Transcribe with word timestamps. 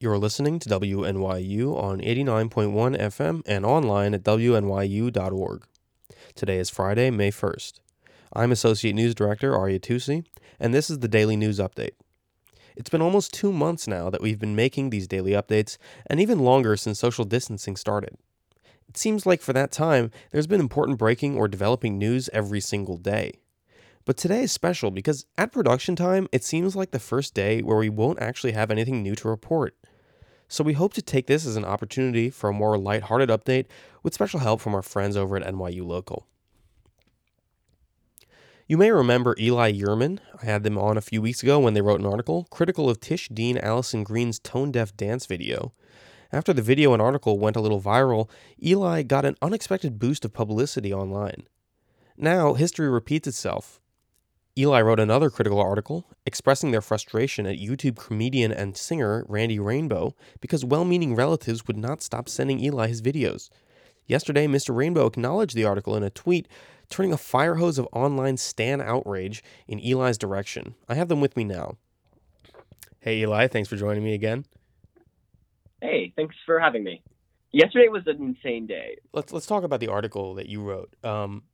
You're 0.00 0.16
listening 0.16 0.60
to 0.60 0.68
WNYU 0.68 1.76
on 1.76 1.98
89.1 1.98 3.00
FM 3.00 3.42
and 3.46 3.66
online 3.66 4.14
at 4.14 4.22
WNYU.org. 4.22 5.64
Today 6.36 6.58
is 6.58 6.70
Friday, 6.70 7.10
May 7.10 7.32
1st. 7.32 7.80
I'm 8.32 8.52
Associate 8.52 8.94
News 8.94 9.12
Director 9.16 9.56
Arya 9.56 9.80
Tusi, 9.80 10.24
and 10.60 10.72
this 10.72 10.88
is 10.88 11.00
the 11.00 11.08
Daily 11.08 11.34
News 11.34 11.58
Update. 11.58 11.96
It's 12.76 12.90
been 12.90 13.02
almost 13.02 13.34
two 13.34 13.50
months 13.50 13.88
now 13.88 14.08
that 14.08 14.20
we've 14.20 14.38
been 14.38 14.54
making 14.54 14.90
these 14.90 15.08
daily 15.08 15.32
updates, 15.32 15.78
and 16.06 16.20
even 16.20 16.38
longer 16.38 16.76
since 16.76 17.00
social 17.00 17.24
distancing 17.24 17.74
started. 17.74 18.16
It 18.88 18.96
seems 18.96 19.26
like 19.26 19.42
for 19.42 19.52
that 19.54 19.72
time, 19.72 20.12
there's 20.30 20.46
been 20.46 20.60
important 20.60 20.98
breaking 20.98 21.36
or 21.36 21.48
developing 21.48 21.98
news 21.98 22.30
every 22.32 22.60
single 22.60 22.98
day. 22.98 23.40
But 24.04 24.16
today 24.16 24.44
is 24.44 24.52
special 24.52 24.92
because 24.92 25.26
at 25.36 25.50
production 25.50 25.96
time, 25.96 26.28
it 26.30 26.44
seems 26.44 26.76
like 26.76 26.92
the 26.92 27.00
first 27.00 27.34
day 27.34 27.62
where 27.62 27.76
we 27.76 27.90
won't 27.90 28.22
actually 28.22 28.52
have 28.52 28.70
anything 28.70 29.02
new 29.02 29.16
to 29.16 29.28
report. 29.28 29.74
So 30.48 30.64
we 30.64 30.72
hope 30.72 30.94
to 30.94 31.02
take 31.02 31.26
this 31.26 31.44
as 31.44 31.56
an 31.56 31.64
opportunity 31.64 32.30
for 32.30 32.50
a 32.50 32.54
more 32.54 32.78
lighthearted 32.78 33.28
update 33.28 33.66
with 34.02 34.14
special 34.14 34.40
help 34.40 34.60
from 34.60 34.74
our 34.74 34.82
friends 34.82 35.16
over 35.16 35.36
at 35.36 35.46
NYU 35.46 35.86
Local. 35.86 36.26
You 38.66 38.76
may 38.76 38.90
remember 38.90 39.36
Eli 39.38 39.72
Yerman. 39.72 40.18
I 40.42 40.46
had 40.46 40.62
them 40.62 40.76
on 40.76 40.96
a 40.96 41.02
few 41.02 41.22
weeks 41.22 41.42
ago 41.42 41.58
when 41.58 41.74
they 41.74 41.80
wrote 41.80 42.00
an 42.00 42.06
article 42.06 42.46
critical 42.50 42.88
of 42.88 43.00
Tisch 43.00 43.28
Dean 43.28 43.58
Allyson 43.58 44.04
Green's 44.04 44.38
tone 44.38 44.72
deaf 44.72 44.96
dance 44.96 45.26
video. 45.26 45.72
After 46.32 46.52
the 46.52 46.62
video 46.62 46.92
and 46.92 47.00
article 47.00 47.38
went 47.38 47.56
a 47.56 47.60
little 47.60 47.80
viral, 47.80 48.28
Eli 48.62 49.02
got 49.02 49.24
an 49.24 49.36
unexpected 49.40 49.98
boost 49.98 50.24
of 50.24 50.34
publicity 50.34 50.92
online. 50.92 51.44
Now, 52.16 52.54
history 52.54 52.90
repeats 52.90 53.26
itself. 53.26 53.80
Eli 54.58 54.80
wrote 54.80 54.98
another 54.98 55.30
critical 55.30 55.60
article 55.60 56.04
expressing 56.26 56.72
their 56.72 56.80
frustration 56.80 57.46
at 57.46 57.58
YouTube 57.58 57.96
comedian 57.96 58.50
and 58.50 58.76
singer 58.76 59.24
Randy 59.28 59.60
Rainbow 59.60 60.16
because 60.40 60.64
well 60.64 60.84
meaning 60.84 61.14
relatives 61.14 61.68
would 61.68 61.76
not 61.76 62.02
stop 62.02 62.28
sending 62.28 62.58
Eli 62.58 62.88
his 62.88 63.00
videos. 63.00 63.50
Yesterday, 64.06 64.48
Mr. 64.48 64.74
Rainbow 64.74 65.06
acknowledged 65.06 65.54
the 65.54 65.64
article 65.64 65.94
in 65.94 66.02
a 66.02 66.10
tweet, 66.10 66.48
turning 66.88 67.12
a 67.12 67.18
fire 67.18 67.56
hose 67.56 67.78
of 67.78 67.86
online 67.92 68.36
stan 68.36 68.80
outrage 68.80 69.44
in 69.68 69.78
Eli's 69.78 70.18
direction. 70.18 70.74
I 70.88 70.94
have 70.94 71.08
them 71.08 71.20
with 71.20 71.36
me 71.36 71.44
now. 71.44 71.76
Hey, 72.98 73.20
Eli, 73.20 73.46
thanks 73.46 73.68
for 73.68 73.76
joining 73.76 74.02
me 74.02 74.12
again. 74.12 74.44
Hey, 75.80 76.12
thanks 76.16 76.34
for 76.44 76.58
having 76.58 76.82
me. 76.82 77.00
Yesterday 77.52 77.88
was 77.88 78.02
an 78.06 78.20
insane 78.20 78.66
day. 78.66 78.96
Let's 79.12 79.32
let's 79.32 79.46
talk 79.46 79.62
about 79.62 79.78
the 79.78 79.88
article 79.88 80.34
that 80.34 80.48
you 80.48 80.62
wrote. 80.62 80.92
Um, 81.04 81.44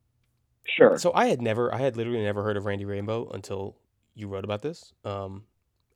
Sure. 0.65 0.97
So 0.97 1.11
I 1.13 1.27
had 1.27 1.41
never, 1.41 1.73
I 1.73 1.77
had 1.77 1.95
literally 1.95 2.23
never 2.23 2.43
heard 2.43 2.57
of 2.57 2.65
Randy 2.65 2.85
Rainbow 2.85 3.29
until 3.29 3.75
you 4.13 4.27
wrote 4.27 4.43
about 4.43 4.61
this. 4.61 4.93
Um, 5.03 5.43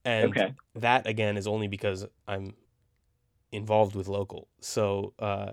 and 0.06 0.32
Okay. 0.32 0.54
that 0.76 1.08
again 1.08 1.38
is 1.38 1.48
only 1.48 1.68
because 1.68 2.06
I'm 2.28 2.54
involved 3.52 3.96
with 3.96 4.08
local. 4.08 4.48
So 4.62 5.14
uh, 5.20 5.52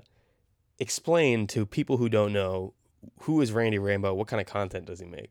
explain 0.78 1.46
to 1.48 1.64
people 1.64 1.96
who 1.96 2.08
don't 2.08 2.32
know 2.32 2.74
who 3.20 3.40
is 3.40 3.52
Randy 3.52 3.78
Rainbow. 3.78 4.14
What 4.14 4.28
kind 4.28 4.40
of 4.40 4.46
content 4.46 4.86
does 4.86 5.00
he 5.00 5.06
make? 5.06 5.30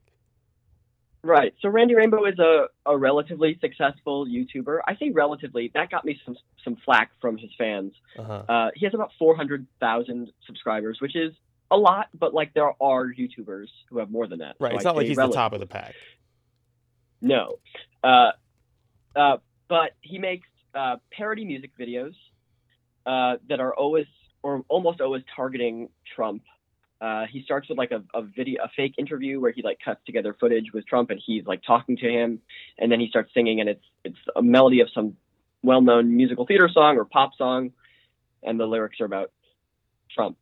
Right. 1.23 1.53
So 1.61 1.69
Randy 1.69 1.95
Rainbow 1.95 2.25
is 2.25 2.37
a, 2.37 2.67
a 2.85 2.95
relatively 2.95 3.57
successful 3.59 4.27
YouTuber. 4.27 4.79
I 4.87 4.95
say 4.95 5.09
relatively. 5.09 5.71
That 5.73 5.89
got 5.89 6.05
me 6.05 6.19
some 6.23 6.37
some 6.63 6.77
flack 6.85 7.11
from 7.19 7.37
his 7.37 7.49
fans. 7.57 7.93
Uh-huh. 8.17 8.43
Uh, 8.47 8.69
he 8.75 8.85
has 8.85 8.93
about 8.93 9.11
four 9.17 9.35
hundred 9.35 9.65
thousand 9.79 10.31
subscribers, 10.45 10.99
which 11.01 11.15
is 11.15 11.33
a 11.71 11.77
lot, 11.77 12.09
but 12.17 12.33
like 12.33 12.53
there 12.53 12.71
are 12.81 13.05
YouTubers 13.07 13.67
who 13.89 13.99
have 13.99 14.11
more 14.11 14.27
than 14.27 14.39
that. 14.39 14.55
Right. 14.59 14.71
So 14.71 14.75
It's 14.75 14.85
not 14.85 14.95
like 14.95 15.07
he's 15.07 15.17
relative. 15.17 15.33
the 15.33 15.37
top 15.37 15.53
of 15.53 15.59
the 15.59 15.67
pack. 15.67 15.95
No. 17.21 17.59
Uh, 18.03 18.31
uh, 19.15 19.37
but 19.67 19.91
he 20.01 20.19
makes 20.19 20.47
uh, 20.73 20.97
parody 21.11 21.45
music 21.45 21.71
videos 21.79 22.13
uh, 23.05 23.37
that 23.49 23.59
are 23.59 23.73
always 23.73 24.05
or 24.43 24.63
almost 24.67 25.01
always 25.01 25.23
targeting 25.35 25.89
Trump. 26.15 26.43
Uh, 27.01 27.25
he 27.29 27.41
starts 27.43 27.67
with 27.67 27.77
like 27.77 27.91
a, 27.91 28.03
a 28.13 28.21
video, 28.21 28.63
a 28.63 28.69
fake 28.75 28.93
interview 28.97 29.39
where 29.39 29.51
he 29.51 29.61
like 29.61 29.79
cuts 29.83 29.99
together 30.05 30.35
footage 30.39 30.71
with 30.73 30.85
Trump 30.87 31.09
and 31.09 31.19
he's 31.25 31.45
like 31.45 31.61
talking 31.65 31.97
to 31.97 32.09
him, 32.09 32.39
and 32.77 32.91
then 32.91 32.99
he 32.99 33.07
starts 33.07 33.33
singing 33.33 33.59
and 33.59 33.69
it's 33.69 33.85
it's 34.03 34.17
a 34.35 34.41
melody 34.41 34.81
of 34.81 34.89
some 34.93 35.17
well-known 35.63 36.15
musical 36.15 36.45
theater 36.45 36.69
song 36.71 36.97
or 36.97 37.05
pop 37.05 37.31
song, 37.35 37.71
and 38.43 38.59
the 38.59 38.65
lyrics 38.65 39.01
are 39.01 39.05
about 39.05 39.31
Trump. 40.11 40.37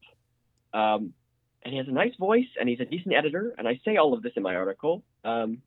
Um, 0.73 1.13
and 1.63 1.71
he 1.73 1.77
has 1.77 1.87
a 1.87 1.91
nice 1.91 2.15
voice 2.19 2.47
and 2.59 2.67
he's 2.67 2.79
a 2.79 2.85
decent 2.85 3.15
editor, 3.15 3.53
and 3.57 3.67
I 3.67 3.79
say 3.85 3.97
all 3.97 4.13
of 4.13 4.21
this 4.21 4.33
in 4.35 4.43
my 4.43 4.55
article. 4.55 5.03
Um, 5.23 5.61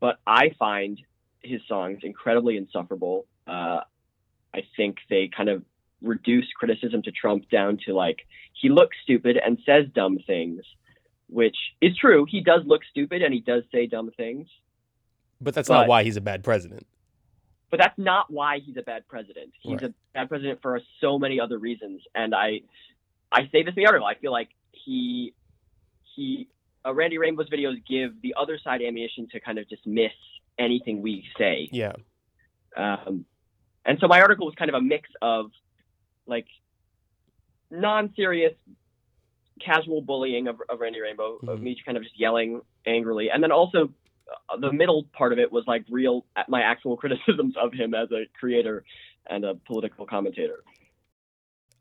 but 0.00 0.18
I 0.26 0.50
find 0.58 1.00
his 1.42 1.60
songs 1.68 2.00
incredibly 2.02 2.56
insufferable. 2.56 3.26
Uh, 3.46 3.80
I 4.54 4.62
think 4.76 4.96
they 5.08 5.28
kind 5.34 5.48
of 5.48 5.62
reduce 6.02 6.46
criticism 6.58 7.02
to 7.02 7.10
Trump 7.12 7.48
down 7.50 7.78
to 7.86 7.92
like 7.94 8.20
he 8.60 8.68
looks 8.70 8.96
stupid 9.02 9.36
and 9.36 9.58
says 9.66 9.84
dumb 9.94 10.18
things, 10.26 10.62
which 11.28 11.56
is 11.80 11.96
true. 11.98 12.26
He 12.28 12.40
does 12.40 12.62
look 12.64 12.82
stupid 12.90 13.22
and 13.22 13.34
he 13.34 13.40
does 13.40 13.62
say 13.72 13.86
dumb 13.86 14.10
things, 14.16 14.48
But 15.40 15.54
that's 15.54 15.68
not 15.68 15.88
why 15.88 16.02
he's 16.04 16.16
a 16.16 16.20
bad 16.22 16.42
president. 16.42 16.86
but 17.70 17.78
that's 17.78 17.98
not 17.98 18.30
why 18.32 18.58
he's 18.64 18.76
a 18.78 18.82
bad 18.82 19.06
president. 19.06 19.52
He's 19.60 19.74
Right. 19.74 19.90
a 19.90 19.94
bad 20.14 20.28
president 20.28 20.60
for 20.62 20.80
so 21.00 21.18
many 21.18 21.38
other 21.38 21.58
reasons, 21.58 22.02
and 22.14 22.34
I 22.34 22.62
I 23.32 23.42
say 23.52 23.62
this 23.62 23.74
in 23.76 23.82
the 23.82 23.86
article. 23.86 24.06
I 24.06 24.14
feel 24.14 24.32
like 24.32 24.48
he 24.72 25.34
he 26.14 26.48
uh, 26.86 26.92
Randy 26.94 27.18
Rainbow's 27.18 27.48
videos 27.50 27.74
give 27.88 28.20
the 28.22 28.34
other 28.40 28.58
side 28.62 28.80
ammunition 28.82 29.28
to 29.32 29.40
kind 29.40 29.58
of 29.58 29.68
dismiss 29.68 30.12
anything 30.58 31.02
we 31.02 31.24
say. 31.38 31.68
Yeah. 31.72 31.92
Um, 32.76 33.24
and 33.84 33.98
so 34.00 34.08
my 34.08 34.20
article 34.20 34.46
was 34.46 34.54
kind 34.56 34.68
of 34.68 34.74
a 34.74 34.80
mix 34.80 35.08
of 35.22 35.50
like 36.26 36.46
non-serious 37.70 38.54
casual 39.64 40.00
bullying 40.02 40.48
of, 40.48 40.56
of 40.68 40.80
Randy 40.80 41.00
Rainbow, 41.00 41.36
of 41.46 41.58
Mhm. 41.58 41.62
me 41.62 41.76
kind 41.84 41.96
of 41.96 42.02
just 42.02 42.18
yelling 42.18 42.62
angrily, 42.86 43.30
and 43.30 43.42
then 43.42 43.52
also 43.52 43.92
uh, 44.48 44.56
the 44.56 44.72
middle 44.72 45.04
part 45.12 45.32
of 45.32 45.38
it 45.38 45.50
was 45.50 45.64
like 45.66 45.84
real 45.90 46.24
my 46.48 46.62
actual 46.62 46.96
criticisms 47.02 47.54
of 47.56 47.72
him 47.72 47.94
as 47.94 48.10
a 48.12 48.26
creator 48.38 48.84
and 49.26 49.44
a 49.44 49.54
political 49.54 50.06
commentator. 50.06 50.62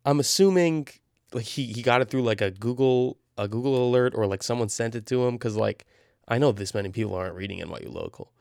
I'm 0.06 0.20
assuming 0.20 0.88
like 1.34 1.46
he, 1.46 1.66
he 1.68 1.82
got 1.82 2.02
it 2.02 2.10
through 2.10 2.24
like 2.24 2.42
a 2.42 2.52
Google 2.52 3.18
a 3.38 3.48
Google 3.48 3.88
alert 3.88 4.14
or 4.16 4.28
like 4.28 4.44
someone 4.44 4.70
sent 4.70 4.96
it 4.96 5.06
to 5.08 5.26
him 5.26 5.36
because 5.36 5.56
like 5.56 5.86
I 6.28 6.38
know 6.38 6.52
this 6.52 6.74
many 6.74 6.90
people 6.90 7.16
aren't 7.16 7.36
reading 7.36 7.60
NYU 7.60 7.92
local. 7.94 8.32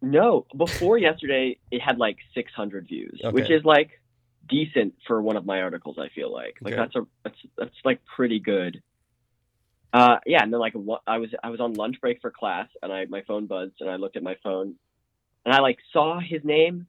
No, 0.00 0.46
before 0.56 0.98
yesterday 1.08 1.58
it 1.70 1.80
had 1.80 1.98
like 1.98 2.18
600 2.34 2.88
views, 2.88 3.20
which 3.30 3.50
is 3.50 3.64
like 3.64 3.90
decent 4.48 4.94
for 5.06 5.22
one 5.22 5.36
of 5.36 5.46
my 5.46 5.60
articles. 5.62 5.96
I 5.98 6.08
feel 6.14 6.32
like 6.32 6.56
like 6.62 6.74
Okay. 6.74 6.82
that's 6.82 6.96
a 6.96 7.06
that's 7.24 7.36
that's 7.56 7.76
like 7.84 8.00
pretty 8.16 8.40
good. 8.40 8.82
Uh, 9.92 10.16
yeah, 10.24 10.42
and 10.42 10.52
then 10.52 10.60
like 10.60 10.74
I 11.06 11.18
was 11.18 11.30
I 11.42 11.50
was 11.50 11.60
on 11.60 11.74
lunch 11.74 12.00
break 12.00 12.20
for 12.20 12.30
class 12.30 12.68
and 12.82 12.92
I 12.92 13.04
my 13.06 13.22
phone 13.22 13.46
buzzed 13.46 13.76
and 13.80 13.90
I 13.90 13.96
looked 13.96 14.16
at 14.16 14.22
my 14.22 14.36
phone 14.42 14.74
and 15.44 15.54
I 15.54 15.60
like 15.60 15.78
saw 15.92 16.18
his 16.18 16.42
name 16.44 16.86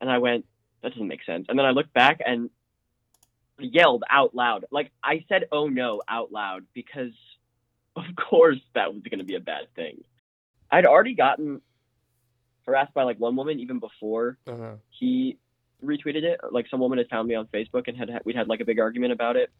and 0.00 0.10
I 0.10 0.18
went 0.18 0.44
that 0.82 0.92
doesn't 0.92 1.06
make 1.08 1.24
sense 1.24 1.46
and 1.48 1.58
then 1.58 1.66
I 1.66 1.70
looked 1.70 1.92
back 1.94 2.20
and 2.24 2.50
yelled 3.58 4.04
out 4.10 4.34
loud 4.34 4.64
like 4.70 4.90
I 5.02 5.24
said 5.28 5.44
oh 5.52 5.68
no 5.68 6.02
out 6.08 6.30
loud 6.32 6.64
because 6.74 7.12
of 7.96 8.04
course 8.16 8.60
that 8.74 8.92
was 8.92 9.02
going 9.02 9.18
to 9.20 9.24
be 9.24 9.36
a 9.36 9.40
bad 9.40 9.72
thing. 9.74 10.04
I'd 10.70 10.84
already 10.86 11.14
gotten 11.14 11.62
harassed 12.66 12.92
by 12.92 13.04
like 13.04 13.18
one 13.18 13.36
woman 13.36 13.60
even 13.60 13.78
before 13.78 14.36
Uh-huh. 14.46 14.74
he 14.90 15.38
retweeted 15.84 16.22
it. 16.24 16.40
Like 16.50 16.66
some 16.70 16.80
woman 16.80 16.98
had 16.98 17.08
found 17.08 17.28
me 17.28 17.34
on 17.34 17.46
Facebook 17.46 17.88
and 17.88 17.96
had 17.96 18.10
we'd 18.24 18.36
had 18.36 18.48
like 18.48 18.60
a 18.60 18.64
big 18.64 18.80
argument 18.80 19.12
about 19.12 19.36
it. 19.36 19.50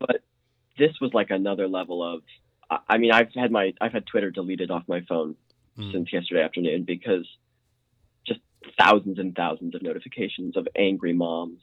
But 0.00 0.22
this 0.78 0.90
was 1.00 1.12
like 1.14 1.30
another 1.30 1.68
level 1.68 2.02
of. 2.02 2.22
I- 2.88 2.98
mean, 2.98 3.12
I've 3.12 3.32
had 3.34 3.52
my 3.52 3.74
I've 3.80 3.92
had 3.92 4.06
Twitter 4.06 4.30
deleted 4.30 4.70
off 4.70 4.82
my 4.88 5.02
phone 5.02 5.36
Mm. 5.78 5.90
since 5.92 6.12
yesterday 6.12 6.42
afternoon 6.42 6.84
because 6.84 7.26
just 8.26 8.40
thousands 8.78 9.18
and 9.18 9.34
thousands 9.34 9.74
of 9.74 9.82
notifications 9.82 10.56
of 10.56 10.68
angry 10.76 11.12
moms. 11.12 11.60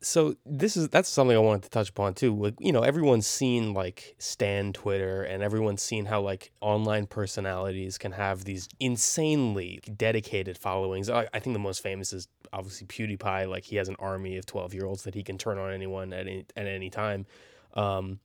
So 0.00 0.36
this 0.46 0.76
is 0.76 0.88
that's 0.90 1.08
something 1.08 1.36
I 1.36 1.40
wanted 1.40 1.64
to 1.64 1.70
touch 1.70 1.90
upon 1.90 2.14
too. 2.14 2.34
Like, 2.34 2.54
you 2.60 2.72
know, 2.72 2.82
everyone's 2.82 3.26
seen 3.26 3.74
like 3.74 4.14
Stan 4.18 4.72
Twitter 4.72 5.22
and 5.22 5.42
everyone's 5.42 5.82
seen 5.82 6.04
how 6.04 6.20
like 6.20 6.52
online 6.60 7.06
personalities 7.06 7.98
can 7.98 8.12
have 8.12 8.44
these 8.44 8.68
insanely 8.78 9.80
dedicated 9.96 10.56
followings. 10.56 11.10
I, 11.10 11.26
I 11.34 11.40
think 11.40 11.54
the 11.54 11.60
most 11.60 11.82
famous 11.82 12.12
is 12.12 12.28
obviously 12.52 12.86
PewDiePie. 12.86 13.48
Like 13.48 13.64
he 13.64 13.76
has 13.76 13.88
an 13.88 13.96
army 13.98 14.36
of 14.36 14.46
twelve 14.46 14.72
year 14.72 14.86
olds 14.86 15.02
that 15.02 15.14
he 15.14 15.22
can 15.22 15.36
turn 15.36 15.58
on 15.58 15.72
anyone 15.72 16.12
at 16.12 16.20
any 16.20 16.46
at 16.56 16.66
any 16.66 16.90
time. 16.90 17.26
Um, 17.74 18.20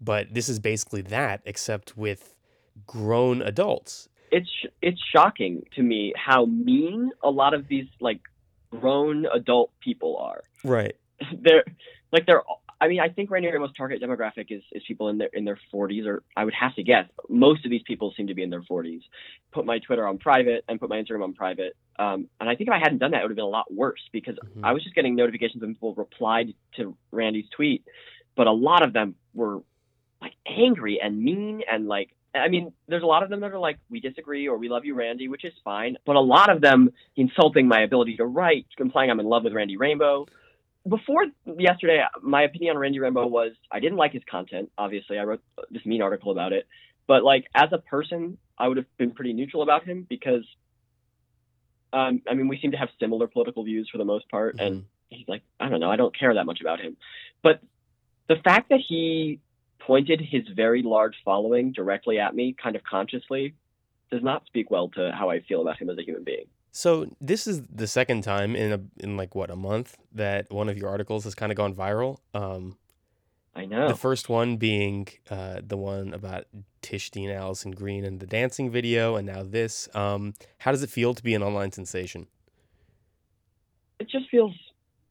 but 0.00 0.32
this 0.32 0.48
is 0.48 0.58
basically 0.58 1.02
that, 1.02 1.40
except 1.44 1.96
with 1.96 2.36
grown 2.86 3.42
adults. 3.42 4.08
It's 4.30 4.50
it's 4.82 5.00
shocking 5.12 5.64
to 5.74 5.82
me 5.82 6.12
how 6.16 6.46
mean 6.46 7.10
a 7.22 7.30
lot 7.30 7.54
of 7.54 7.68
these 7.68 7.86
like 8.00 8.20
grown 8.70 9.26
adult 9.26 9.70
people 9.80 10.16
are. 10.18 10.42
Right. 10.64 10.96
They're 11.42 11.64
like 12.12 12.26
they're 12.26 12.42
I 12.80 12.88
mean, 12.88 13.00
I 13.00 13.08
think 13.08 13.30
Randy 13.30 13.48
Rainbow's 13.50 13.72
target 13.76 14.02
demographic 14.02 14.46
is, 14.50 14.62
is 14.72 14.82
people 14.86 15.08
in 15.08 15.18
their 15.18 15.30
in 15.32 15.44
their 15.44 15.58
40s, 15.72 16.06
or 16.06 16.22
I 16.36 16.44
would 16.44 16.54
have 16.54 16.74
to 16.74 16.82
guess 16.82 17.06
most 17.28 17.64
of 17.64 17.70
these 17.70 17.82
people 17.86 18.12
seem 18.16 18.26
to 18.26 18.34
be 18.34 18.42
in 18.42 18.50
their 18.50 18.62
40s. 18.62 19.00
Put 19.52 19.64
my 19.64 19.78
Twitter 19.78 20.06
on 20.06 20.18
private 20.18 20.64
and 20.68 20.78
put 20.78 20.90
my 20.90 20.96
Instagram 20.96 21.24
on 21.24 21.32
private, 21.32 21.74
um, 21.98 22.28
and 22.40 22.48
I 22.50 22.54
think 22.54 22.68
if 22.68 22.74
I 22.74 22.78
hadn't 22.78 22.98
done 22.98 23.12
that, 23.12 23.20
it 23.20 23.22
would 23.22 23.30
have 23.30 23.36
been 23.36 23.44
a 23.44 23.48
lot 23.48 23.72
worse 23.72 24.02
because 24.12 24.36
Mhm. 24.56 24.60
I 24.62 24.72
was 24.72 24.82
just 24.82 24.94
getting 24.94 25.16
notifications 25.16 25.62
when 25.62 25.74
people 25.74 25.94
replied 25.94 26.52
to 26.76 26.96
Randy's 27.12 27.48
tweet, 27.48 27.84
but 28.34 28.46
a 28.46 28.52
lot 28.52 28.82
of 28.82 28.92
them 28.92 29.14
were 29.32 29.62
like 30.20 30.34
angry 30.46 31.00
and 31.00 31.18
mean 31.18 31.62
and 31.70 31.86
like. 31.88 32.10
I 32.34 32.48
mean, 32.48 32.70
there's 32.86 33.02
a 33.02 33.06
lot 33.06 33.22
of 33.22 33.30
them 33.30 33.40
that 33.40 33.52
are 33.52 33.58
like, 33.58 33.78
we 33.88 33.98
disagree 33.98 34.46
or 34.46 34.58
we 34.58 34.68
love 34.68 34.84
you, 34.84 34.92
Randy, 34.94 35.26
which 35.26 35.42
is 35.46 35.54
fine. 35.64 35.96
But 36.04 36.16
a 36.16 36.20
lot 36.20 36.50
of 36.50 36.60
them 36.60 36.92
insulting 37.16 37.66
my 37.66 37.80
ability 37.80 38.18
to 38.18 38.26
write, 38.26 38.66
implying 38.78 39.10
I'm 39.10 39.20
in 39.20 39.24
love 39.24 39.44
with 39.44 39.54
Randy 39.54 39.78
Rainbow 39.78 40.26
before 40.88 41.24
yesterday, 41.58 42.02
my 42.22 42.42
opinion 42.42 42.76
on 42.76 42.80
Randy 42.80 42.98
Rainbow 43.00 43.26
was 43.26 43.52
I 43.70 43.80
didn't 43.80 43.98
like 43.98 44.12
his 44.12 44.22
content. 44.30 44.70
Obviously, 44.78 45.18
I 45.18 45.24
wrote 45.24 45.42
this 45.70 45.84
mean 45.84 46.02
article 46.02 46.32
about 46.32 46.52
it. 46.52 46.66
But 47.06 47.24
like 47.24 47.46
as 47.54 47.68
a 47.72 47.78
person, 47.78 48.38
I 48.58 48.68
would 48.68 48.76
have 48.76 48.86
been 48.96 49.12
pretty 49.12 49.32
neutral 49.32 49.62
about 49.62 49.84
him 49.84 50.06
because, 50.08 50.44
um, 51.92 52.22
I 52.28 52.34
mean, 52.34 52.48
we 52.48 52.58
seem 52.58 52.72
to 52.72 52.76
have 52.76 52.88
similar 52.98 53.26
political 53.26 53.64
views 53.64 53.88
for 53.90 53.98
the 53.98 54.04
most 54.04 54.28
part, 54.28 54.56
and 54.58 54.82
Mhm. 54.82 54.84
he's 55.10 55.28
like, 55.28 55.42
I 55.60 55.68
don't 55.68 55.80
know, 55.80 55.90
I 55.90 55.96
don't 55.96 56.16
care 56.16 56.34
that 56.34 56.46
much 56.46 56.60
about 56.60 56.80
him. 56.80 56.96
But 57.42 57.60
the 58.28 58.36
fact 58.36 58.70
that 58.70 58.80
he 58.80 59.40
pointed 59.78 60.20
his 60.20 60.48
very 60.48 60.82
large 60.82 61.16
following 61.24 61.72
directly 61.72 62.18
at 62.18 62.34
me, 62.34 62.54
kind 62.54 62.74
of 62.74 62.82
consciously, 62.82 63.54
does 64.10 64.22
not 64.22 64.46
speak 64.46 64.70
well 64.70 64.88
to 64.90 65.12
how 65.12 65.30
I 65.30 65.40
feel 65.40 65.62
about 65.62 65.78
him 65.78 65.90
as 65.90 65.98
a 65.98 66.02
human 66.02 66.24
being. 66.24 66.46
So 66.76 67.06
this 67.22 67.46
is 67.46 67.62
the 67.72 67.86
second 67.86 68.22
time 68.22 68.54
in 68.54 68.70
a 68.70 68.80
in 69.02 69.16
like 69.16 69.34
what 69.34 69.50
a 69.50 69.56
month 69.56 69.96
that 70.12 70.52
one 70.52 70.68
of 70.68 70.76
your 70.76 70.90
articles 70.90 71.24
has 71.24 71.34
kind 71.34 71.50
of 71.50 71.56
gone 71.56 71.74
viral. 71.74 72.18
Um, 72.34 72.76
I 73.54 73.64
know. 73.64 73.88
The 73.88 73.96
first 73.96 74.28
one 74.28 74.58
being 74.58 75.08
uh, 75.30 75.62
the 75.66 75.78
one 75.78 76.12
about 76.12 76.44
Tisch 76.82 77.10
Dean, 77.10 77.30
Allyson 77.30 77.70
Green, 77.70 78.04
and 78.04 78.20
the 78.20 78.26
dancing 78.26 78.70
video, 78.70 79.16
and 79.16 79.26
now 79.26 79.42
this. 79.42 79.88
Um, 79.94 80.34
how 80.58 80.70
does 80.70 80.82
it 80.82 80.90
feel 80.90 81.14
to 81.14 81.22
be 81.22 81.34
an 81.34 81.42
online 81.42 81.72
sensation? 81.72 82.26
it 83.98 84.10
just 84.10 84.28
feels 84.28 84.54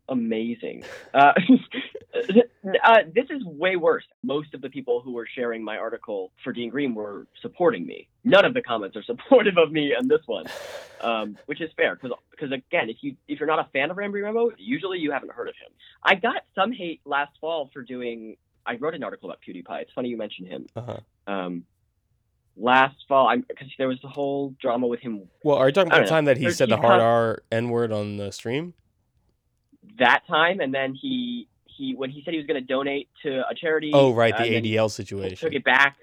amazing. 0.08 0.84
Uh, 1.16 1.34
uh, 2.16 2.98
this 3.14 3.26
is 3.30 3.44
way 3.44 3.76
worse. 3.76 4.04
Most 4.24 4.54
of 4.54 4.62
the 4.62 4.70
people 4.70 5.02
who 5.02 5.14
were 5.14 5.28
sharing 5.36 5.64
my 5.64 5.78
article 5.78 6.32
for 6.44 6.54
Dean 6.54 6.70
Green 6.70 6.96
were 6.96 7.28
supporting 7.42 7.86
me. 7.86 8.08
None 8.24 8.46
of 8.46 8.54
the 8.54 8.62
comments 8.62 8.96
are 8.96 9.04
supportive 9.06 9.58
of 9.58 9.72
me 9.72 9.94
on 9.96 10.08
this 10.08 10.22
one, 10.26 10.46
um, 11.02 11.38
which 11.46 11.62
is 11.62 11.70
fair 11.76 11.96
because 11.96 12.52
again, 12.52 12.90
if 12.90 12.98
you 13.02 13.16
if 13.28 13.40
you're 13.40 13.48
not 13.48 13.60
a 13.60 13.70
fan 13.72 13.92
of 13.92 13.98
Randy 13.98 14.22
Rainbow, 14.22 14.52
usually 14.58 15.00
you 15.00 15.12
haven't 15.12 15.32
heard 15.32 15.48
of 15.48 15.56
him. 15.56 15.72
I 16.04 16.16
got 16.16 16.44
some 16.56 16.72
hate 16.72 17.02
last 17.06 17.34
fall 17.40 17.70
for 17.74 17.82
doing. 17.82 18.38
I 18.66 18.76
wrote 18.78 18.96
an 18.96 19.04
article 19.04 19.30
about 19.30 19.42
PewDiePie. 19.48 19.82
It's 19.82 19.92
funny 19.94 20.10
you 20.10 20.18
mentioned 20.18 20.48
him. 20.48 20.66
Uh-huh. 20.76 20.98
Um, 21.28 21.66
last 22.58 22.96
fall, 23.08 23.32
because 23.48 23.68
there 23.78 23.88
was 23.88 24.00
the 24.02 24.08
whole 24.08 24.56
drama 24.60 24.88
with 24.88 25.02
him 25.02 25.30
Well, 25.44 25.58
are 25.58 25.68
you 25.68 25.74
talking 25.74 25.92
about 25.92 25.98
the 25.98 26.04
know. 26.06 26.10
time 26.10 26.26
that 26.26 26.38
he 26.38 26.50
said 26.50 26.70
the 26.70 26.78
hard 26.78 27.00
con- 27.00 27.02
R 27.02 27.44
N 27.52 27.70
word 27.70 27.92
on 27.92 28.18
the 28.18 28.32
stream? 28.32 28.74
that 30.00 30.24
time, 30.28 30.60
and 30.60 30.74
then 30.74 30.94
he 30.94 31.48
he 31.78 31.94
when 31.96 32.10
he 32.10 32.22
said 32.24 32.34
he 32.34 32.38
was 32.38 32.46
going 32.48 32.60
to 32.62 32.66
donate 32.68 33.10
to 33.24 33.42
a 33.50 33.54
charity. 33.56 33.92
Oh, 33.94 34.14
right, 34.14 34.34
uh, 34.34 34.44
the 34.44 34.50
then 34.52 34.64
he 34.64 34.74
ADL 34.76 34.86
took 34.88 34.92
situation. 35.08 35.54
it 35.54 35.64
back. 35.64 35.98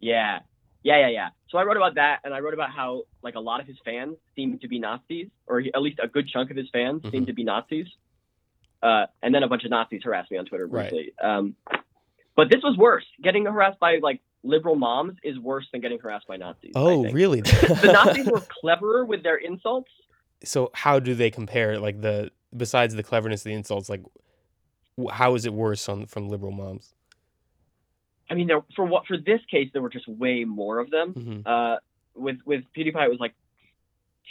Yeah, 0.00 0.40
yeah, 0.82 0.98
yeah, 1.00 1.08
yeah. 1.08 1.28
So 1.50 1.58
I 1.58 1.64
wrote 1.64 1.76
about 1.76 1.96
that, 1.96 2.20
and 2.24 2.32
I 2.32 2.40
wrote 2.40 2.54
about 2.54 2.70
how 2.70 3.02
like 3.22 3.34
a 3.34 3.40
lot 3.40 3.60
of 3.60 3.66
his 3.66 3.76
fans 3.84 4.16
seem 4.36 4.58
to 4.60 4.68
be 4.68 4.78
Nazis, 4.78 5.28
or 5.46 5.60
he, 5.60 5.72
at 5.74 5.82
least 5.82 5.98
a 6.02 6.08
good 6.08 6.28
chunk 6.28 6.50
of 6.50 6.56
his 6.56 6.68
fans 6.72 7.02
seem 7.10 7.24
Mhm. 7.24 7.26
to 7.26 7.32
be 7.32 7.44
Nazis. 7.44 7.86
Uh, 8.82 9.06
and 9.22 9.34
then 9.34 9.42
a 9.42 9.48
bunch 9.48 9.64
of 9.64 9.70
Nazis 9.70 10.02
harassed 10.02 10.30
me 10.30 10.38
on 10.38 10.46
Twitter 10.46 10.66
Right. 10.66 10.88
briefly. 10.90 11.12
Um, 11.22 11.54
but 12.34 12.48
this 12.50 12.62
was 12.62 12.76
worse. 12.78 13.04
Getting 13.22 13.44
harassed 13.44 13.78
by 13.78 13.98
like 14.02 14.20
liberal 14.42 14.74
moms 14.74 15.18
is 15.22 15.38
worse 15.38 15.66
than 15.70 15.82
getting 15.82 15.98
harassed 15.98 16.26
by 16.26 16.38
Nazis. 16.38 16.72
Oh, 16.74 17.04
really? 17.10 17.40
the 17.42 17.90
Nazis 17.92 18.26
were 18.26 18.40
cleverer 18.40 19.04
with 19.04 19.22
their 19.22 19.36
insults. 19.36 19.90
so 20.42 20.70
how 20.72 20.98
do 20.98 21.14
they 21.14 21.30
compare? 21.30 21.78
Like 21.78 22.00
the 22.00 22.30
besides 22.56 22.94
the 22.94 23.02
cleverness 23.02 23.40
of 23.42 23.44
the 23.50 23.52
insults, 23.52 23.90
like 23.90 24.02
how 25.08 25.34
is 25.34 25.46
it 25.46 25.52
worse 25.52 25.88
on 25.88 26.06
from 26.06 26.28
liberal 26.28 26.52
moms? 26.52 26.94
I 28.30 28.34
mean, 28.34 28.46
there, 28.46 28.62
for 28.76 28.84
what 28.84 29.06
for 29.06 29.16
this 29.16 29.40
case, 29.50 29.70
there 29.72 29.82
were 29.82 29.90
just 29.90 30.06
way 30.06 30.44
more 30.44 30.78
of 30.78 30.90
them. 30.90 31.12
hmm 31.12 31.40
Uh, 31.44 31.76
with 32.14 32.38
with 32.44 32.64
PewDiePie, 32.76 33.04
it 33.04 33.10
was 33.10 33.20
like 33.20 33.34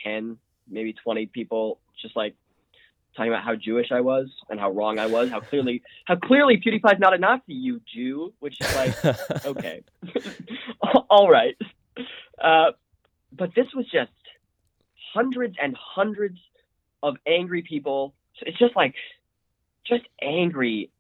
ten, 0.04 0.38
maybe 0.70 0.94
twenty 0.94 1.26
people, 1.26 1.80
just 2.02 2.16
like 2.16 2.36
talking 3.16 3.32
about 3.32 3.44
how 3.44 3.56
Jewish 3.56 3.92
I 3.92 4.02
was 4.02 4.28
and 4.50 4.60
how 4.60 4.72
wrong 4.72 5.00
I 5.00 5.08
was, 5.08 5.30
how 5.30 5.40
clearly 5.40 5.82
how 6.06 6.16
clearly 6.16 6.58
PewDiePie's 6.58 7.00
not 7.00 7.14
a 7.14 7.18
Nazi, 7.18 7.54
you 7.54 7.82
Jew, 7.94 8.34
which 8.40 8.60
is 8.62 8.76
like 8.76 9.06
okay, 9.46 9.84
all 11.10 11.30
right. 11.30 11.58
Uh, 12.42 12.72
but 13.32 13.54
this 13.56 13.68
was 13.76 13.86
just 13.92 14.12
hundreds 15.14 15.56
and 15.62 15.76
hundreds 15.76 16.40
of 17.04 17.16
angry 17.28 17.62
people. 17.62 18.14
So 18.38 18.44
It's 18.48 18.58
just 18.58 18.76
like 18.76 18.96
just 19.90 20.06
angry 20.22 20.92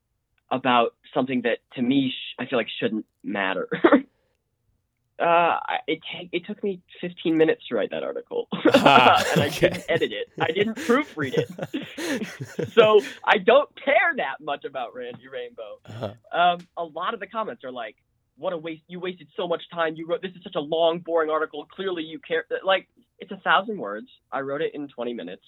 about 0.51 0.95
something 1.13 1.44
that 1.44 1.59
to 1.75 1.81
me 1.81 2.09
sh- 2.12 2.36
I 2.39 2.45
feel 2.47 2.57
like 2.57 2.68
shouldn't 2.80 3.06
matter. 3.24 3.68
uh, 5.19 5.57
it 5.88 6.00
ta- 6.12 6.27
it 6.31 6.45
took 6.45 6.63
me 6.63 6.81
15 7.01 7.38
minutes 7.38 7.68
to 7.68 7.75
write 7.75 7.91
that 7.91 8.03
article, 8.03 8.47
Ah, 8.74 9.24
and 9.33 9.41
I 9.44 9.47
okay. 9.47 9.69
didn't 9.69 9.86
edit 9.89 10.12
it. 10.13 10.27
I 10.39 10.51
didn't 10.51 10.75
proofread 10.88 11.33
it, 11.38 12.69
so 12.74 13.01
I 13.24 13.38
don't 13.38 13.69
care 13.83 14.13
that 14.18 14.41
much 14.41 14.63
about 14.65 14.95
Randy 14.95 15.27
Rainbow. 15.27 15.80
Uh-huh. 15.86 16.13
Um, 16.38 16.68
a 16.77 16.83
lot 16.83 17.13
of 17.13 17.19
the 17.19 17.27
comments 17.27 17.63
are 17.63 17.71
like, 17.71 17.95
"What 18.38 18.53
a 18.53 18.57
waste! 18.57 18.83
You 18.88 19.00
wasted 19.00 19.27
so 19.36 19.47
much 19.47 19.62
time. 19.74 19.95
You 19.95 20.07
wrote 20.07 20.21
this 20.21 20.31
is 20.31 20.44
such 20.44 20.56
a 20.56 20.62
long, 20.62 21.00
boring 21.00 21.30
article. 21.30 21.65
Clearly, 21.65 22.03
you 22.03 22.19
care." 22.19 22.45
Like, 22.63 22.88
it's 23.19 23.31
a 23.31 23.38
thousand 23.38 23.77
words. 23.77 24.07
I 24.31 24.39
wrote 24.41 24.62
it 24.62 24.74
in 24.74 24.88
20 24.88 25.13
minutes. 25.13 25.44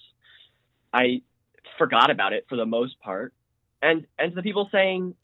I 0.92 1.22
forgot 1.78 2.10
about 2.10 2.32
it 2.32 2.46
for 2.48 2.56
the 2.56 2.66
most 2.66 2.98
part, 3.00 3.32
and 3.80 4.06
and 4.18 4.32
to 4.32 4.36
the 4.36 4.42
people 4.42 4.68
saying, 4.72 5.14